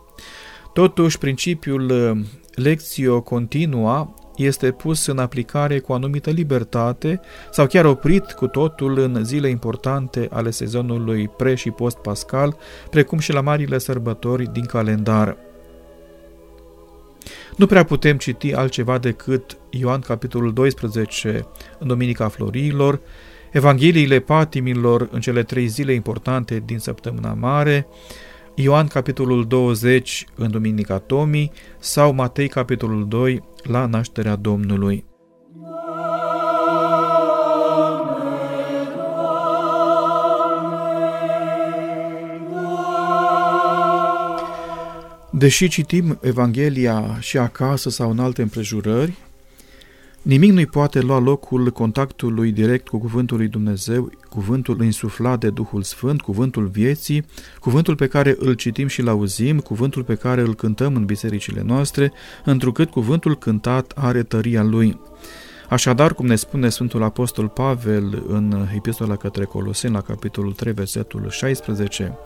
Totuși, 0.74 1.18
principiul 1.18 1.90
uh, 1.90 2.26
lecțio 2.56 3.22
continua 3.22 4.14
este 4.38 4.72
pus 4.72 5.06
în 5.06 5.18
aplicare 5.18 5.80
cu 5.80 5.94
anumită 5.94 6.30
libertate 6.30 7.20
sau 7.52 7.66
chiar 7.66 7.86
oprit 7.86 8.32
cu 8.32 8.48
totul 8.48 9.00
în 9.00 9.24
zile 9.24 9.50
importante 9.50 10.28
ale 10.32 10.50
sezonului 10.50 11.28
pre- 11.28 11.56
și 11.56 11.72
post-pascal, 11.72 12.58
precum 12.90 13.20
și 13.20 13.32
la 13.32 13.42
marile 13.42 13.78
sărbători 13.78 14.52
din 14.54 14.66
calendar. 14.66 15.38
Nu 17.56 17.66
prea 17.66 17.84
putem 17.84 18.18
citi 18.18 18.54
altceva 18.54 18.98
decât 18.98 19.58
Ioan 19.70 20.00
capitolul 20.00 20.54
12 20.54 21.46
în 21.80 21.88
Duminica 21.88 22.28
Florilor, 22.28 23.00
Evangheliile 23.52 24.20
patimilor 24.20 25.08
în 25.12 25.20
cele 25.20 25.44
trei 25.44 25.68
zile 25.68 25.94
importante 25.94 26.64
din 26.66 26.80
săptămâna 26.80 27.34
mare, 27.34 27.88
Ioan 28.60 28.88
capitolul 28.88 29.48
20 29.48 30.26
în 30.36 30.52
Duminica 30.52 30.98
Tomii 30.98 31.52
sau 31.80 32.14
Matei 32.14 32.48
capitolul 32.48 33.08
2 33.08 33.44
la 33.64 33.86
nașterea 33.86 34.36
Domnului. 34.36 35.06
Deși 45.32 45.68
citim 45.68 46.20
Evanghelia 46.22 47.18
și 47.20 47.38
acasă 47.38 47.90
sau 47.90 48.10
în 48.10 48.20
alte 48.20 48.42
împrejurări, 48.42 49.18
nimic 50.28 50.52
nu-i 50.52 50.66
poate 50.66 51.00
lua 51.00 51.20
locul 51.20 51.72
contactului 51.72 52.52
direct 52.52 52.88
cu 52.88 52.98
Cuvântul 52.98 53.38
lui 53.38 53.48
Dumnezeu, 53.48 54.12
cuvântul 54.30 54.84
insuflat 54.84 55.40
de 55.40 55.50
Duhul 55.50 55.84
Sfânt, 55.84 56.22
cuvântul 56.22 56.66
vieții, 56.66 57.26
cuvântul 57.60 57.96
pe 57.96 58.08
care 58.08 58.36
îl 58.40 58.54
citim 58.54 58.88
și 58.88 59.00
îl 59.00 59.08
auzim, 59.08 59.60
cuvântul 59.60 60.04
pe 60.04 60.16
care 60.16 60.42
îl 60.42 60.56
cântăm 60.56 60.96
în 60.96 61.06
bisericile 61.06 61.64
noastre, 61.66 62.12
întrucât 62.46 62.90
cuvântul 62.90 63.38
cântat 63.38 63.92
are 63.96 64.24
tăria 64.24 64.64
lui. 64.64 65.00
Așadar, 65.70 66.14
cum 66.14 66.26
ne 66.26 66.36
spune 66.36 66.70
Sfântul 66.70 67.04
Apostol 67.04 67.48
Pavel 67.48 68.24
în 68.28 68.68
Epistola 68.76 69.16
către 69.16 69.46
Coloseni, 69.46 69.94
la 69.94 70.02
capitolul 70.02 70.54
3, 70.54 70.74
versetul 70.74 71.30
16, 71.30 72.18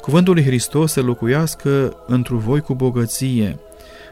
Cuvântul 0.00 0.34
lui 0.34 0.44
Hristos 0.44 0.92
să 0.92 1.02
locuiască 1.02 1.96
întru 2.06 2.36
voi 2.36 2.60
cu 2.60 2.74
bogăție. 2.74 3.58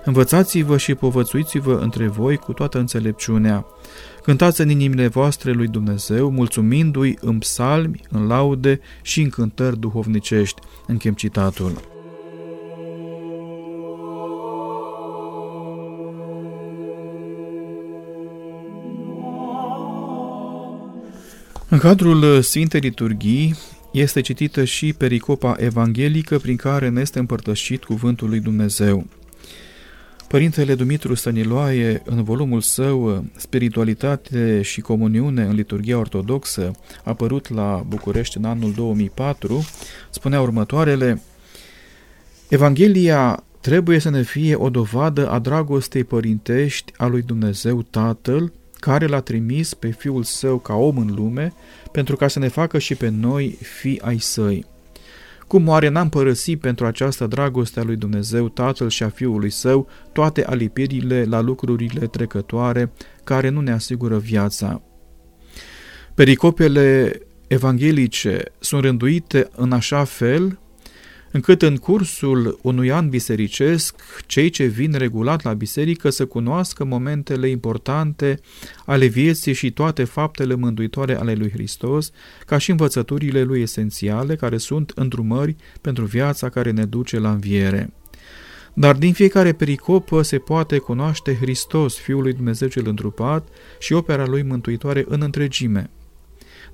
Învățați-vă 0.06 0.76
și 0.76 0.94
povățuiți-vă 0.94 1.78
între 1.82 2.06
voi 2.06 2.36
cu 2.36 2.52
toată 2.52 2.78
înțelepciunea. 2.78 3.66
Cântați 4.22 4.60
în 4.60 4.68
inimile 4.68 5.06
voastre 5.06 5.52
lui 5.52 5.66
Dumnezeu, 5.68 6.30
mulțumindu-i 6.30 7.18
în 7.20 7.38
psalmi, 7.38 8.00
în 8.10 8.26
laude 8.26 8.80
și 9.02 9.20
în 9.20 9.28
cântări 9.28 9.78
duhovnicești. 9.78 10.60
Închem 10.86 11.12
citatul. 11.12 11.80
În 21.68 21.78
cadrul 21.78 22.42
Sfintei 22.42 22.80
Liturghii, 22.80 23.54
este 23.92 24.20
citită 24.20 24.64
și 24.64 24.92
pericopa 24.92 25.54
evanghelică 25.58 26.38
prin 26.38 26.56
care 26.56 26.88
ne 26.88 27.00
este 27.00 27.18
împărtășit 27.18 27.84
cuvântul 27.84 28.28
lui 28.28 28.40
Dumnezeu. 28.40 29.06
Părintele 30.28 30.74
Dumitru 30.74 31.14
Stăniloae, 31.14 32.02
în 32.04 32.22
volumul 32.22 32.60
său 32.60 33.24
Spiritualitate 33.36 34.62
și 34.62 34.80
Comuniune 34.80 35.42
în 35.42 35.54
Liturgia 35.54 35.98
Ortodoxă, 35.98 36.70
apărut 37.04 37.48
la 37.48 37.84
București 37.88 38.36
în 38.36 38.44
anul 38.44 38.72
2004, 38.72 39.64
spunea 40.10 40.40
următoarele 40.40 41.22
Evanghelia 42.48 43.44
trebuie 43.60 43.98
să 43.98 44.10
ne 44.10 44.22
fie 44.22 44.54
o 44.54 44.70
dovadă 44.70 45.30
a 45.30 45.38
dragostei 45.38 46.04
părintești 46.04 46.92
a 46.96 47.06
lui 47.06 47.22
Dumnezeu 47.22 47.82
Tatăl, 47.82 48.52
care 48.80 49.06
l-a 49.06 49.20
trimis 49.20 49.74
pe 49.74 49.90
Fiul 49.90 50.22
Său 50.22 50.58
ca 50.58 50.74
om 50.74 50.98
în 50.98 51.14
lume, 51.14 51.52
pentru 51.92 52.16
ca 52.16 52.28
să 52.28 52.38
ne 52.38 52.48
facă 52.48 52.78
și 52.78 52.94
pe 52.94 53.08
noi 53.08 53.58
fi 53.60 54.00
ai 54.04 54.18
Săi. 54.18 54.66
Cum 55.46 55.68
oare 55.68 55.88
n-am 55.88 56.09
părăsit 56.09 56.61
pentru 56.61 56.87
această 56.87 57.26
dragoste 57.26 57.80
a 57.80 57.82
lui 57.82 57.96
Dumnezeu, 57.96 58.48
Tatăl 58.48 58.88
și 58.88 59.02
a 59.02 59.09
Fiului 59.09 59.50
Său, 59.50 59.88
toate 60.12 60.44
alipirile 60.44 61.24
la 61.24 61.40
lucrurile 61.40 62.06
trecătoare 62.06 62.92
care 63.24 63.48
nu 63.48 63.61
ne 63.61 63.72
asigură 63.72 64.18
viața? 64.18 64.82
Pericopele 66.14 67.18
evanghelice 67.46 68.42
sunt 68.59 68.82
rânduite 68.82 69.48
în 69.56 69.72
așa 69.72 70.04
fel 70.04 70.59
încât 71.30 71.62
în 71.62 71.76
cursul 71.76 72.58
unui 72.62 72.90
an 72.90 73.08
bisericesc, 73.08 73.94
cei 74.26 74.50
ce 74.50 74.64
vin 74.64 74.92
regulat 74.92 75.42
la 75.42 75.52
biserică 75.52 76.10
să 76.10 76.26
cunoască 76.26 76.84
momentele 76.84 77.48
importante 77.48 78.40
ale 78.86 79.06
vieții 79.06 79.52
și 79.52 79.70
toate 79.70 80.04
faptele 80.04 80.54
mântuitoare 80.54 81.16
ale 81.18 81.34
lui 81.34 81.50
Hristos, 81.50 82.10
ca 82.46 82.58
și 82.58 82.70
învățăturile 82.70 83.42
lui 83.42 83.60
esențiale, 83.60 84.36
care 84.36 84.56
sunt 84.56 84.92
îndrumări 84.94 85.56
pentru 85.80 86.04
viața 86.04 86.48
care 86.48 86.70
ne 86.70 86.84
duce 86.84 87.18
la 87.18 87.30
înviere. 87.30 87.90
Dar 88.78 88.94
din 88.94 89.12
fiecare 89.12 89.52
pericopă 89.52 90.22
se 90.22 90.38
poate 90.38 90.78
cunoaște 90.78 91.34
Hristos, 91.34 91.96
Fiul 91.98 92.22
lui 92.22 92.32
Dumnezeu 92.32 92.68
cel 92.68 92.88
întrupat, 92.88 93.48
și 93.78 93.92
opera 93.92 94.26
lui 94.26 94.42
mântuitoare 94.42 95.04
în 95.08 95.22
întregime. 95.22 95.90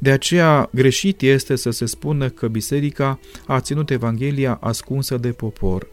De 0.02 0.10
aceea 0.10 0.68
greșit 0.72 1.20
este 1.20 1.56
să 1.56 1.70
se 1.70 1.86
spună 1.86 2.28
că 2.28 2.48
biserica 2.48 3.18
a 3.46 3.60
ținut 3.60 3.90
Evanghelia 3.90 4.58
ascunsă 4.60 5.16
de 5.16 5.28
popor, 5.28 5.86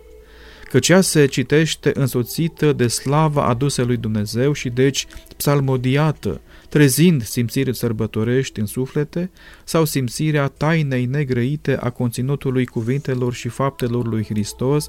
căci 0.69 0.89
ea 0.89 1.01
se 1.01 1.25
citește 1.25 1.91
însoțită 1.93 2.73
de 2.73 2.87
slava 2.87 3.45
adusă 3.45 3.83
lui 3.83 3.97
Dumnezeu 3.97 4.53
și 4.53 4.69
deci 4.69 5.07
psalmodiată, 5.37 6.41
trezind 6.69 7.23
simțiri 7.23 7.75
sărbătorești 7.75 8.59
în 8.59 8.65
suflete 8.65 9.31
sau 9.63 9.85
simțirea 9.85 10.47
tainei 10.47 11.05
negrăite 11.05 11.77
a 11.77 11.89
conținutului 11.89 12.65
cuvintelor 12.65 13.33
și 13.33 13.47
faptelor 13.47 14.07
lui 14.07 14.23
Hristos, 14.23 14.87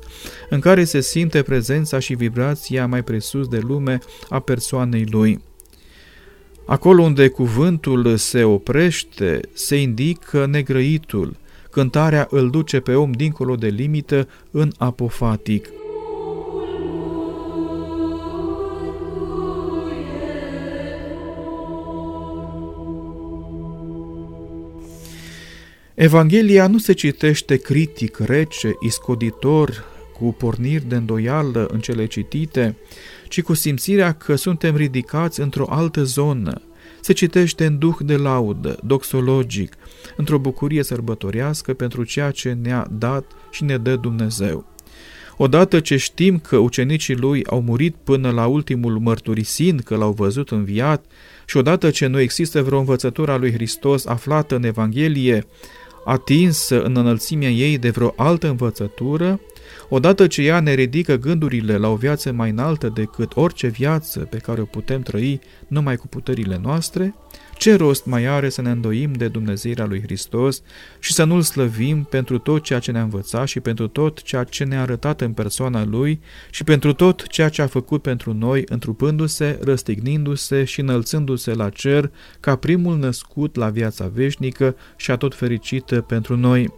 în 0.51 0.61
care 0.61 0.85
se 0.85 1.01
simte 1.01 1.43
prezența 1.43 1.99
și 1.99 2.15
vibrația 2.15 2.87
mai 2.87 3.03
presus 3.03 3.49
de 3.49 3.59
lume 3.59 3.99
a 4.29 4.39
persoanei 4.39 5.07
lui. 5.11 5.49
Acolo 6.71 7.03
unde 7.03 7.29
cuvântul 7.29 8.17
se 8.17 8.45
oprește, 8.45 9.41
se 9.53 9.77
indică 9.77 10.47
negrăitul. 10.47 11.37
Cântarea 11.71 12.27
îl 12.31 12.51
duce 12.51 12.81
pe 12.81 12.95
om 12.95 13.11
dincolo 13.11 13.55
de 13.55 13.69
limită 13.69 14.29
în 14.51 14.73
apofatic. 14.79 15.69
Evanghelia 25.95 26.67
nu 26.67 26.79
se 26.79 26.93
citește 26.93 27.57
critic, 27.57 28.19
rece, 28.19 28.73
iscoditor, 28.81 29.85
cu 30.21 30.33
porniri 30.33 30.89
de 30.89 30.95
îndoială 30.95 31.67
în 31.73 31.81
cele 31.81 32.07
citite, 32.07 32.77
ci 33.29 33.43
cu 33.43 33.55
simțirea 33.55 34.13
că 34.13 34.35
suntem 34.35 34.77
ridicați 34.77 35.41
într-o 35.41 35.67
altă 35.69 36.03
zonă. 36.03 36.63
Se 37.01 37.13
citește 37.13 37.67
în 37.67 37.79
duh 37.79 37.97
de 38.01 38.17
laudă, 38.17 38.79
doxologic, 38.85 39.75
într-o 40.17 40.39
bucurie 40.39 40.83
sărbătorească 40.83 41.75
pentru 41.75 42.05
ceea 42.05 42.31
ce 42.31 42.57
ne-a 42.63 42.87
dat 42.91 43.25
și 43.51 43.65
ne 43.65 43.77
dă 43.77 43.97
Dumnezeu. 43.97 44.65
Odată 45.37 45.81
ce 45.81 45.97
știm 45.97 46.39
că 46.39 46.57
ucenicii 46.57 47.15
lui 47.15 47.45
au 47.47 47.61
murit 47.61 47.95
până 48.05 48.31
la 48.31 48.47
ultimul 48.47 48.99
mărturisind 48.99 49.81
că 49.81 49.97
l-au 49.97 50.13
văzut 50.13 50.51
înviat 50.51 51.05
și 51.47 51.57
odată 51.57 51.91
ce 51.91 52.07
nu 52.07 52.21
există 52.21 52.63
vreo 52.63 52.79
învățătură 52.79 53.33
a 53.33 53.37
lui 53.37 53.53
Hristos 53.53 54.07
aflată 54.07 54.55
în 54.55 54.65
Evanghelie, 54.65 55.47
atinsă 56.05 56.83
în 56.83 56.97
înălțimea 56.97 57.51
ei 57.51 57.79
de 57.79 57.91
vreo 57.91 58.13
altă 58.17 58.49
învățătură, 58.49 59.41
odată 59.91 60.27
ce 60.27 60.43
ea 60.43 60.61
ne 60.61 60.75
ridică 60.75 61.15
gândurile 61.15 61.77
la 61.77 61.89
o 61.89 61.97
viață 61.97 62.33
mai 62.33 62.51
înaltă 62.51 62.89
decât 62.89 63.37
orice 63.37 63.67
viață 63.67 64.21
pe 64.21 64.37
care 64.37 64.61
o 64.61 64.65
putem 64.65 65.03
trăi 65.03 65.41
numai 65.69 65.97
cu 65.97 66.07
puterile 66.07 66.61
noastre, 66.63 67.15
ce 67.61 67.75
rost 67.75 68.05
mai 68.05 68.25
are 68.25 68.49
să 68.49 68.63
ne 68.63 68.71
îndoim 68.71 69.13
de 69.13 69.29
Dumnezeirea 69.29 69.87
lui 69.87 70.03
Hristos 70.03 70.63
și 70.99 71.13
să 71.13 71.25
nu-L 71.25 71.43
slăvim 71.43 72.03
pentru 72.03 72.39
tot 72.39 72.63
ceea 72.63 72.79
ce 72.79 72.91
ne-a 72.91 73.03
învățat 73.03 73.47
și 73.47 73.61
pentru 73.61 73.89
tot 73.89 74.23
ceea 74.23 74.45
ce 74.45 74.65
ne-a 74.65 74.81
arătat 74.81 75.21
în 75.21 75.33
persoana 75.33 75.85
Lui 75.85 76.21
și 76.51 76.65
pentru 76.65 76.93
tot 76.93 77.27
ceea 77.27 77.49
ce 77.49 77.63
a 77.63 77.67
făcut 77.67 78.03
pentru 78.03 78.33
noi, 78.33 78.65
întrupându-se, 78.67 79.59
răstignindu-se 79.63 80.65
și 80.65 80.81
înălțându-se 80.81 81.55
la 81.55 81.69
cer 81.69 82.11
ca 82.41 82.57
primul 82.57 82.97
născut 82.97 83.57
la 83.57 83.69
viața 83.69 84.11
veșnică 84.15 84.77
și 84.97 85.11
a 85.11 85.17
tot 85.17 85.35
fericită 85.35 86.01
pentru 86.01 86.37
noi. 86.37 86.69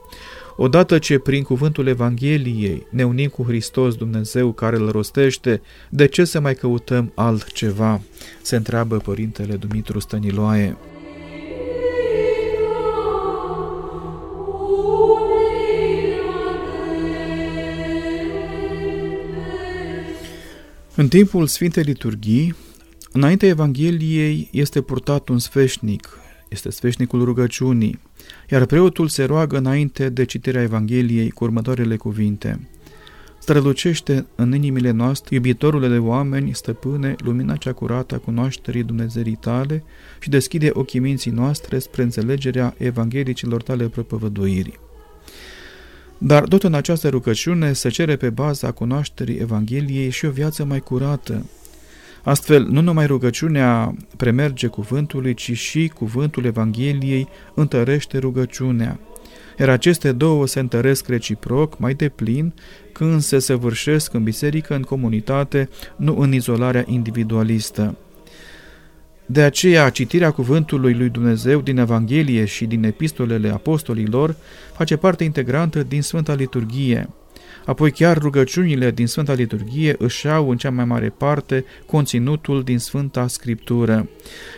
Odată 0.57 0.99
ce 0.99 1.19
prin 1.19 1.43
cuvântul 1.43 1.87
Evangheliei 1.87 2.87
ne 2.91 3.05
unim 3.05 3.29
cu 3.29 3.43
Hristos 3.43 3.95
Dumnezeu 3.95 4.53
care 4.53 4.77
îl 4.77 4.91
rostește, 4.91 5.62
de 5.91 6.07
ce 6.07 6.25
să 6.25 6.41
mai 6.41 6.55
căutăm 6.55 7.12
altceva? 7.15 8.01
Se 8.43 8.57
întreabă 8.57 8.97
Părintele 8.97 9.57
Dumitru 9.57 9.99
Stăniloae. 9.99 10.77
În 20.95 21.09
timpul 21.09 21.47
Sfintei 21.47 21.83
Liturghii, 21.83 22.55
înainte 23.12 23.47
Evangheliei 23.47 24.49
este 24.53 24.81
purtat 24.81 25.29
un 25.29 25.38
sfeșnic, 25.38 26.19
este 26.49 26.71
sfeșnicul 26.71 27.25
rugăciunii, 27.25 27.99
iar 28.51 28.64
preotul 28.64 29.09
se 29.09 29.25
roagă 29.25 29.57
înainte 29.57 30.09
de 30.09 30.25
citirea 30.25 30.62
Evangheliei 30.62 31.31
cu 31.31 31.45
următoarele 31.45 31.97
cuvinte. 31.97 32.68
Strălucește 33.38 34.27
în 34.35 34.55
inimile 34.55 34.90
noastre, 34.90 35.35
iubitorule 35.35 35.88
de 35.88 35.99
oameni, 35.99 36.55
stăpâne, 36.55 37.14
lumina 37.18 37.57
cea 37.57 37.73
curată 37.73 38.14
a 38.14 38.18
cunoașterii 38.18 38.83
Dumnezerii 38.83 39.38
tale 39.40 39.85
și 40.21 40.29
deschide 40.29 40.71
ochii 40.73 41.01
minții 41.01 41.31
noastre 41.31 41.79
spre 41.79 42.03
înțelegerea 42.03 42.75
evanghelicilor 42.79 43.62
tale 43.62 43.88
propovăduiri. 43.88 44.79
Dar 46.18 46.42
tot 46.49 46.62
în 46.62 46.75
această 46.75 47.09
rugăciune 47.09 47.73
se 47.73 47.88
cere 47.88 48.16
pe 48.16 48.31
baza 48.31 48.73
cunoașterii 48.73 49.38
Evangheliei 49.38 50.11
și 50.11 50.25
o 50.25 50.31
viață 50.31 50.64
mai 50.64 50.81
curată, 50.81 51.47
Astfel, 52.22 52.66
nu 52.70 52.80
numai 52.80 53.06
rugăciunea 53.06 53.94
premerge 54.16 54.66
cuvântului, 54.66 55.35
ci 55.35 55.52
și 55.56 55.90
cuvântul 55.94 56.44
Evangheliei 56.44 57.28
întărește 57.54 58.18
rugăciunea. 58.18 58.98
Iar 59.58 59.68
aceste 59.68 60.12
două 60.12 60.46
se 60.46 60.61
întăresc 60.61 61.08
reciproc 61.08 61.78
mai 61.78 61.94
deplin 61.94 62.52
când 62.92 63.20
se 63.20 63.38
săvârșesc 63.38 64.14
în 64.14 64.22
biserică, 64.22 64.74
în 64.74 64.82
comunitate, 64.82 65.68
nu 65.96 66.18
în 66.18 66.32
izolarea 66.32 66.85
individualistă. 66.87 67.96
De 69.26 69.42
aceea, 69.42 69.90
citirea 69.90 70.30
cuvântului 70.30 70.94
lui 70.94 71.08
Dumnezeu 71.08 71.61
din 71.61 71.78
Evanghelie 71.78 72.44
și 72.44 72.64
din 72.64 72.85
epistolele 72.85 73.48
apostolilor 73.48 74.37
face 74.74 74.96
parte 74.96 75.24
integrantă 75.24 75.82
din 75.82 76.02
Sfânta 76.02 76.35
Liturghie– 76.35 77.08
Apoi 77.65 77.91
chiar 77.91 78.19
rugăciunile 78.19 78.91
din 78.91 79.07
Sfânta 79.07 79.33
Liturghie 79.33 79.95
își 79.99 80.29
au 80.29 80.51
în 80.51 80.57
cea 80.57 80.71
mai 80.71 80.85
mare 80.85 81.09
parte 81.09 81.65
conținutul 81.87 82.62
din 82.62 82.79
Sfânta 82.79 83.27
Scriptură. 83.27 84.09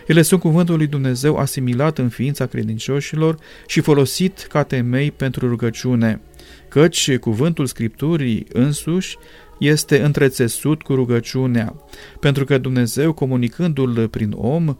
Ele 0.07 0.23
sunt 0.23 0.41
cuvântul 0.41 0.77
lui 0.77 0.87
Dumnezeu 0.87 1.37
asimilat 1.37 1.99
în 1.99 2.09
ființa 2.09 2.47
credincioșilor 2.47 3.39
și 3.67 3.81
folosit 3.81 4.47
ca 4.49 4.63
temei 4.63 5.11
pentru 5.11 5.49
rugăciune, 5.49 6.21
căci 6.69 7.17
cuvântul 7.17 7.67
Scripturii 7.67 8.47
însuși 8.53 9.17
este 9.59 10.03
întrețesut 10.03 10.83
cu 10.83 10.95
rugăciunea, 10.95 11.75
pentru 12.21 12.45
că 12.45 12.59
Dumnezeu, 12.59 13.13
comunicându-l 13.13 14.09
prin 14.09 14.33
om, 14.37 14.77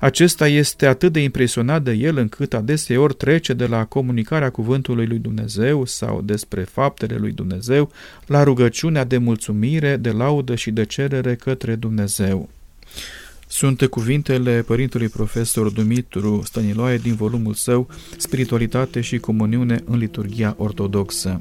acesta 0.00 0.48
este 0.48 0.86
atât 0.86 1.12
de 1.12 1.20
impresionat 1.20 1.82
de 1.82 1.92
el 1.92 2.16
încât 2.16 2.54
adeseori 2.54 3.14
trece 3.14 3.52
de 3.52 3.66
la 3.66 3.84
comunicarea 3.84 4.50
cuvântului 4.50 5.06
lui 5.06 5.18
Dumnezeu 5.18 5.84
sau 5.84 6.22
despre 6.22 6.62
faptele 6.62 7.16
lui 7.16 7.32
Dumnezeu 7.32 7.90
la 8.26 8.42
rugăciunea 8.42 9.04
de 9.04 9.18
mulțumire, 9.18 9.96
de 9.96 10.10
laudă 10.10 10.54
și 10.54 10.70
de 10.70 10.84
cerere 10.84 11.34
către 11.34 11.74
Dumnezeu. 11.74 12.48
Sunt 13.46 13.86
cuvintele 13.86 14.62
părintului 14.66 15.08
profesor 15.08 15.70
Dumitru 15.70 16.42
Stăniloae 16.44 16.96
din 16.96 17.14
volumul 17.14 17.54
său 17.54 17.88
Spiritualitate 18.16 19.00
și 19.00 19.18
comuniune 19.18 19.82
în 19.84 19.98
liturgia 19.98 20.54
ortodoxă. 20.58 21.40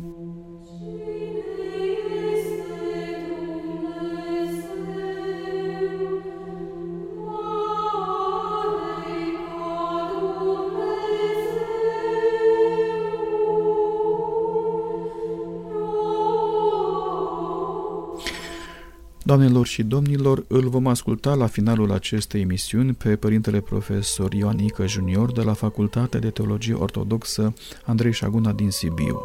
Doamnelor 19.25 19.65
și 19.65 19.83
domnilor, 19.83 20.43
îl 20.47 20.69
vom 20.69 20.87
asculta 20.87 21.33
la 21.33 21.47
finalul 21.47 21.91
acestei 21.91 22.41
emisiuni 22.41 22.93
pe 23.03 23.15
părintele 23.15 23.59
profesor 23.59 24.33
Ioan 24.33 24.59
Ică 24.59 24.87
Junior 24.87 25.31
de 25.31 25.41
la 25.41 25.53
Facultatea 25.53 26.19
de 26.19 26.29
Teologie 26.29 26.73
Ortodoxă 26.73 27.53
Andrei 27.85 28.11
Șaguna 28.11 28.51
din 28.51 28.69
Sibiu. 28.69 29.21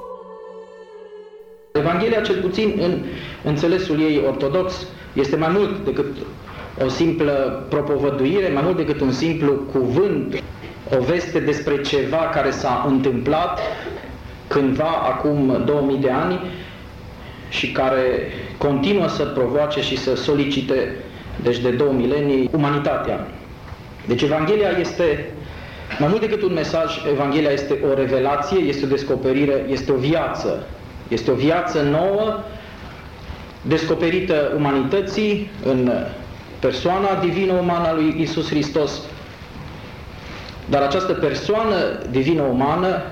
Evanghelia, 1.73 2.21
cel 2.21 2.41
puțin 2.41 2.75
în 2.81 3.03
înțelesul 3.45 4.01
ei 4.01 4.23
ortodox, 4.27 4.75
este 5.15 5.37
mai 5.37 5.49
mult 5.51 5.85
decât 5.85 6.17
o 6.85 6.89
simplă 6.89 7.67
propovăduire, 7.69 8.53
mai 8.53 8.63
mult 8.63 8.77
decât 8.77 9.01
un 9.01 9.13
simplu 9.13 9.53
cuvânt, 9.53 10.43
o 10.99 11.03
veste 11.03 11.39
despre 11.39 11.81
ceva 11.81 12.31
care 12.33 12.51
s-a 12.51 12.85
întâmplat 12.89 13.59
cândva, 14.49 14.91
acum 14.91 15.63
2000 15.65 15.99
de 15.99 16.11
ani, 16.11 16.41
și 17.49 17.73
care 17.73 18.33
continuă 18.59 19.09
să 19.09 19.25
provoace 19.25 19.83
și 19.83 19.97
să 19.97 20.17
solicite, 20.17 20.95
deci 21.43 21.59
de 21.59 21.71
două 21.71 21.93
milenii, 21.93 22.51
umanitatea. 22.53 23.27
Deci 24.07 24.23
Evanghelia 24.23 24.71
este, 24.81 25.31
mai 25.99 26.09
mult 26.09 26.21
decât 26.21 26.43
un 26.43 26.53
mesaj, 26.53 27.05
Evanghelia 27.13 27.51
este 27.51 27.79
o 27.91 27.95
revelație, 27.95 28.59
este 28.59 28.85
o 28.85 28.89
descoperire, 28.89 29.65
este 29.69 29.93
o 29.93 29.97
viață. 29.97 30.67
Este 31.09 31.31
o 31.31 31.35
viață 31.35 31.83
nouă, 31.83 32.41
descoperită 33.63 34.53
umanității 34.57 35.51
în 35.65 35.93
persoana 36.59 37.21
divină 37.21 37.53
umană 37.53 37.89
a 37.89 37.95
lui 37.95 38.15
Isus 38.19 38.49
Hristos. 38.49 39.01
Dar 40.69 40.83
această 40.83 41.13
persoană 41.13 41.77
divină 42.11 42.43
umană 42.43 43.03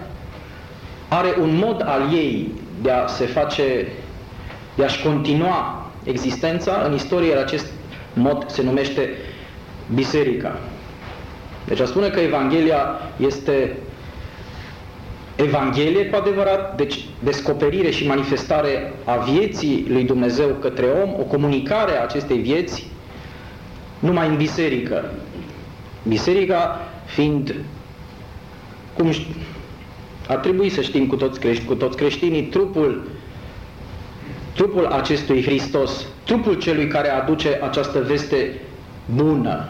are 1.09 1.35
un 1.41 1.57
mod 1.57 1.83
al 1.87 2.13
ei 2.13 2.53
de 2.83 2.91
a 2.91 3.07
se 3.07 3.27
face 3.27 3.89
de 4.77 4.85
a-și 4.85 5.03
continua 5.03 5.91
existența 6.05 6.83
în 6.87 6.95
istorie, 6.95 7.31
iar 7.31 7.43
acest 7.43 7.67
mod 8.13 8.51
se 8.51 8.63
numește 8.63 9.11
biserica. 9.95 10.59
Deci 11.67 11.81
a 11.81 11.87
spune 11.87 12.09
că 12.09 12.21
Evanghelia 12.21 12.87
este 13.17 13.77
Evanghelie 15.37 16.07
cu 16.07 16.17
adevărat, 16.17 16.77
deci 16.77 17.05
descoperire 17.23 17.91
și 17.91 18.07
manifestare 18.07 18.93
a 19.05 19.17
vieții 19.17 19.87
lui 19.89 20.05
Dumnezeu 20.05 20.49
către 20.61 20.87
om, 20.87 21.11
o 21.19 21.23
comunicare 21.23 21.99
a 21.99 22.03
acestei 22.03 22.39
vieți 22.39 22.87
numai 23.99 24.29
în 24.29 24.37
biserică. 24.37 25.11
Biserica 26.09 26.81
fiind, 27.05 27.55
cum 28.95 29.13
ar 30.29 30.37
trebui 30.37 30.69
să 30.69 30.81
știm 30.81 31.07
cu 31.07 31.17
toți, 31.17 31.41
crești, 31.41 31.65
cu 31.65 31.75
toți 31.75 31.97
creștinii, 31.97 32.43
trupul 32.43 33.09
trupul 34.57 34.87
acestui 34.87 35.43
Hristos, 35.43 36.07
trupul 36.25 36.55
celui 36.55 36.89
care 36.89 37.09
aduce 37.09 37.61
această 37.63 38.03
veste 38.07 38.61
bună 39.15 39.69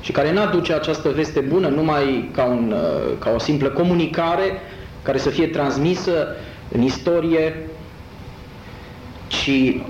și 0.00 0.12
care 0.12 0.32
nu 0.32 0.40
aduce 0.40 0.72
această 0.72 1.08
veste 1.08 1.40
bună 1.40 1.68
numai 1.68 2.30
ca, 2.32 2.44
un, 2.44 2.74
uh, 2.76 3.16
ca 3.18 3.30
o 3.30 3.38
simplă 3.38 3.68
comunicare 3.68 4.60
care 5.02 5.18
să 5.18 5.30
fie 5.30 5.46
transmisă 5.46 6.26
în 6.72 6.82
istorie, 6.82 7.68
ci 9.26 9.80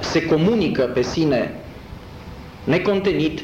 se 0.00 0.26
comunică 0.26 0.82
pe 0.82 1.02
sine 1.02 1.54
necontenit 2.64 3.40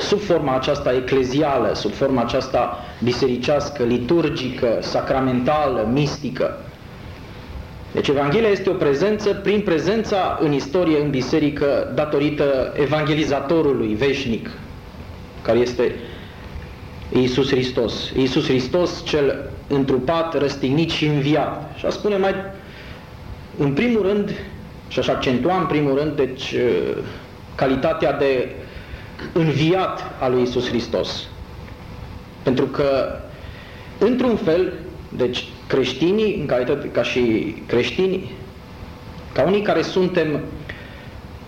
sub 0.00 0.20
forma 0.20 0.54
aceasta 0.54 0.92
eclezială, 0.92 1.72
sub 1.74 1.92
forma 1.92 2.22
aceasta 2.22 2.78
bisericească, 3.02 3.82
liturgică, 3.82 4.78
sacramentală, 4.80 5.88
mistică. 5.92 6.65
Deci 7.96 8.08
Evanghelia 8.08 8.48
este 8.48 8.70
o 8.70 8.72
prezență 8.72 9.34
prin 9.34 9.60
prezența 9.60 10.38
în 10.40 10.52
istorie, 10.52 11.00
în 11.00 11.10
biserică, 11.10 11.92
datorită 11.94 12.72
evangelizatorului 12.78 13.94
veșnic, 13.94 14.50
care 15.42 15.58
este 15.58 15.94
Iisus 17.12 17.48
Hristos. 17.48 18.10
Iisus 18.16 18.46
Hristos, 18.46 19.04
cel 19.04 19.50
întrupat, 19.68 20.38
răstignit 20.38 20.90
și 20.90 21.06
înviat. 21.06 21.72
Și 21.76 21.86
a 21.86 21.90
spune 21.90 22.16
mai, 22.16 22.34
în 23.58 23.72
primul 23.72 24.02
rând, 24.02 24.30
și 24.88 24.98
aș 24.98 25.08
accentua 25.08 25.58
în 25.58 25.66
primul 25.66 25.98
rând, 25.98 26.16
deci, 26.16 26.52
uh, 26.52 27.02
calitatea 27.54 28.12
de 28.12 28.48
înviat 29.32 30.10
al 30.20 30.32
lui 30.32 30.42
Isus 30.42 30.68
Hristos. 30.68 31.28
Pentru 32.42 32.64
că, 32.64 33.18
într-un 33.98 34.36
fel, 34.36 34.72
deci 35.16 35.44
creștinii, 35.66 36.36
în 36.40 36.46
calitate 36.46 36.88
ca 36.88 37.02
și 37.02 37.54
creștini, 37.66 38.32
ca 39.32 39.42
unii 39.42 39.62
care 39.62 39.82
suntem 39.82 40.40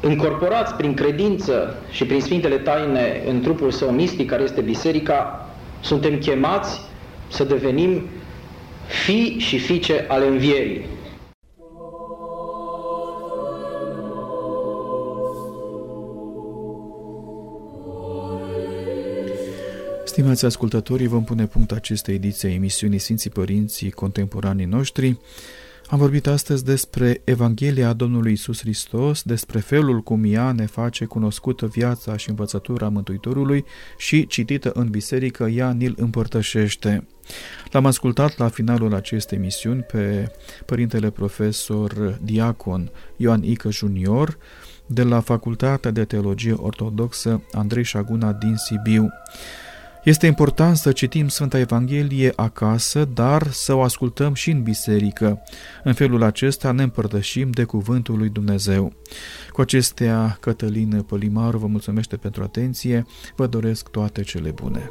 încorporați 0.00 0.74
prin 0.74 0.94
credință 0.94 1.83
și 1.90 2.04
prin 2.04 2.20
Sfintele 2.20 2.57
Taine 2.57 3.22
în 3.28 3.40
trupul 3.40 3.70
său 3.70 3.90
mistic, 3.90 4.31
care 4.31 4.42
este 4.42 4.61
biserica, 4.61 5.48
suntem 5.81 6.18
chemați 6.18 6.81
să 7.28 7.44
devenim 7.44 8.02
fi 8.87 9.37
și 9.38 9.59
fiice 9.59 10.04
ale 10.09 10.26
învierii. 10.26 10.87
Stimați 20.18 20.44
ascultătorii, 20.44 21.07
vom 21.07 21.24
pune 21.24 21.46
punct 21.46 21.72
acestei 21.72 22.14
ediții 22.14 22.48
a 22.48 22.52
emisiunii 22.52 22.98
Sfinții 22.98 23.31
Părinții 23.31 23.90
Contemporanii 23.90 24.64
noștri. 24.64 25.18
Am 25.87 25.98
vorbit 25.98 26.26
astăzi 26.26 26.64
despre 26.64 27.20
Evanghelia 27.24 27.92
Domnului 27.92 28.33
Isus 28.33 28.61
Hristos, 28.61 29.22
despre 29.22 29.59
felul 29.59 30.00
cum 30.00 30.24
ea 30.24 30.52
ne 30.52 30.66
face 30.66 31.04
cunoscută 31.04 31.66
viața 31.66 32.16
și 32.16 32.28
învățătura 32.28 32.88
Mântuitorului 32.88 33.64
și, 33.98 34.26
citită 34.26 34.70
în 34.74 34.88
biserică, 34.88 35.44
ea 35.44 35.72
ni-l 35.72 35.94
împărtășește. 35.96 37.07
L-am 37.70 37.87
ascultat 37.87 38.38
la 38.38 38.48
finalul 38.48 38.94
acestei 38.94 39.38
emisiuni 39.38 39.83
pe 39.83 40.33
părintele 40.66 41.11
profesor 41.11 42.18
diacon 42.22 42.90
Ioan 43.16 43.42
Icăș 43.42 43.76
Junior, 43.76 44.38
de 44.87 45.02
la 45.02 45.20
Facultatea 45.20 45.90
de 45.90 46.04
Teologie 46.04 46.52
Ortodoxă 46.52 47.42
Andrei 47.52 47.85
Șaguna 47.85 48.33
din 48.33 48.57
Sibiu. 48.57 49.09
Este 50.04 50.26
important 50.26 50.76
să 50.76 50.92
citim 50.92 51.28
Sfânta 51.28 51.58
Evanghelie 51.58 52.32
acasă, 52.37 53.04
dar 53.04 53.46
să 53.50 53.74
o 53.74 53.82
ascultăm 53.82 54.34
și 54.34 54.50
în 54.50 54.62
biserică. 54.62 55.42
În 55.84 55.92
felul 55.92 56.22
acesta 56.22 56.72
ne 56.72 56.82
împărtășim 56.82 57.50
de 57.50 57.64
Cuvântul 57.64 58.18
lui 58.18 58.28
Dumnezeu. 58.28 58.92
Cu 59.52 59.61
acestea, 59.61 60.37
Cătălin 60.40 61.02
Pălimaru 61.02 61.58
vă 61.58 61.66
mulțumește 61.66 62.16
pentru 62.16 62.42
atenție, 62.42 63.06
vă 63.37 63.46
doresc 63.46 63.88
toate 63.88 64.22
cele 64.22 64.50
bune. 64.50 64.90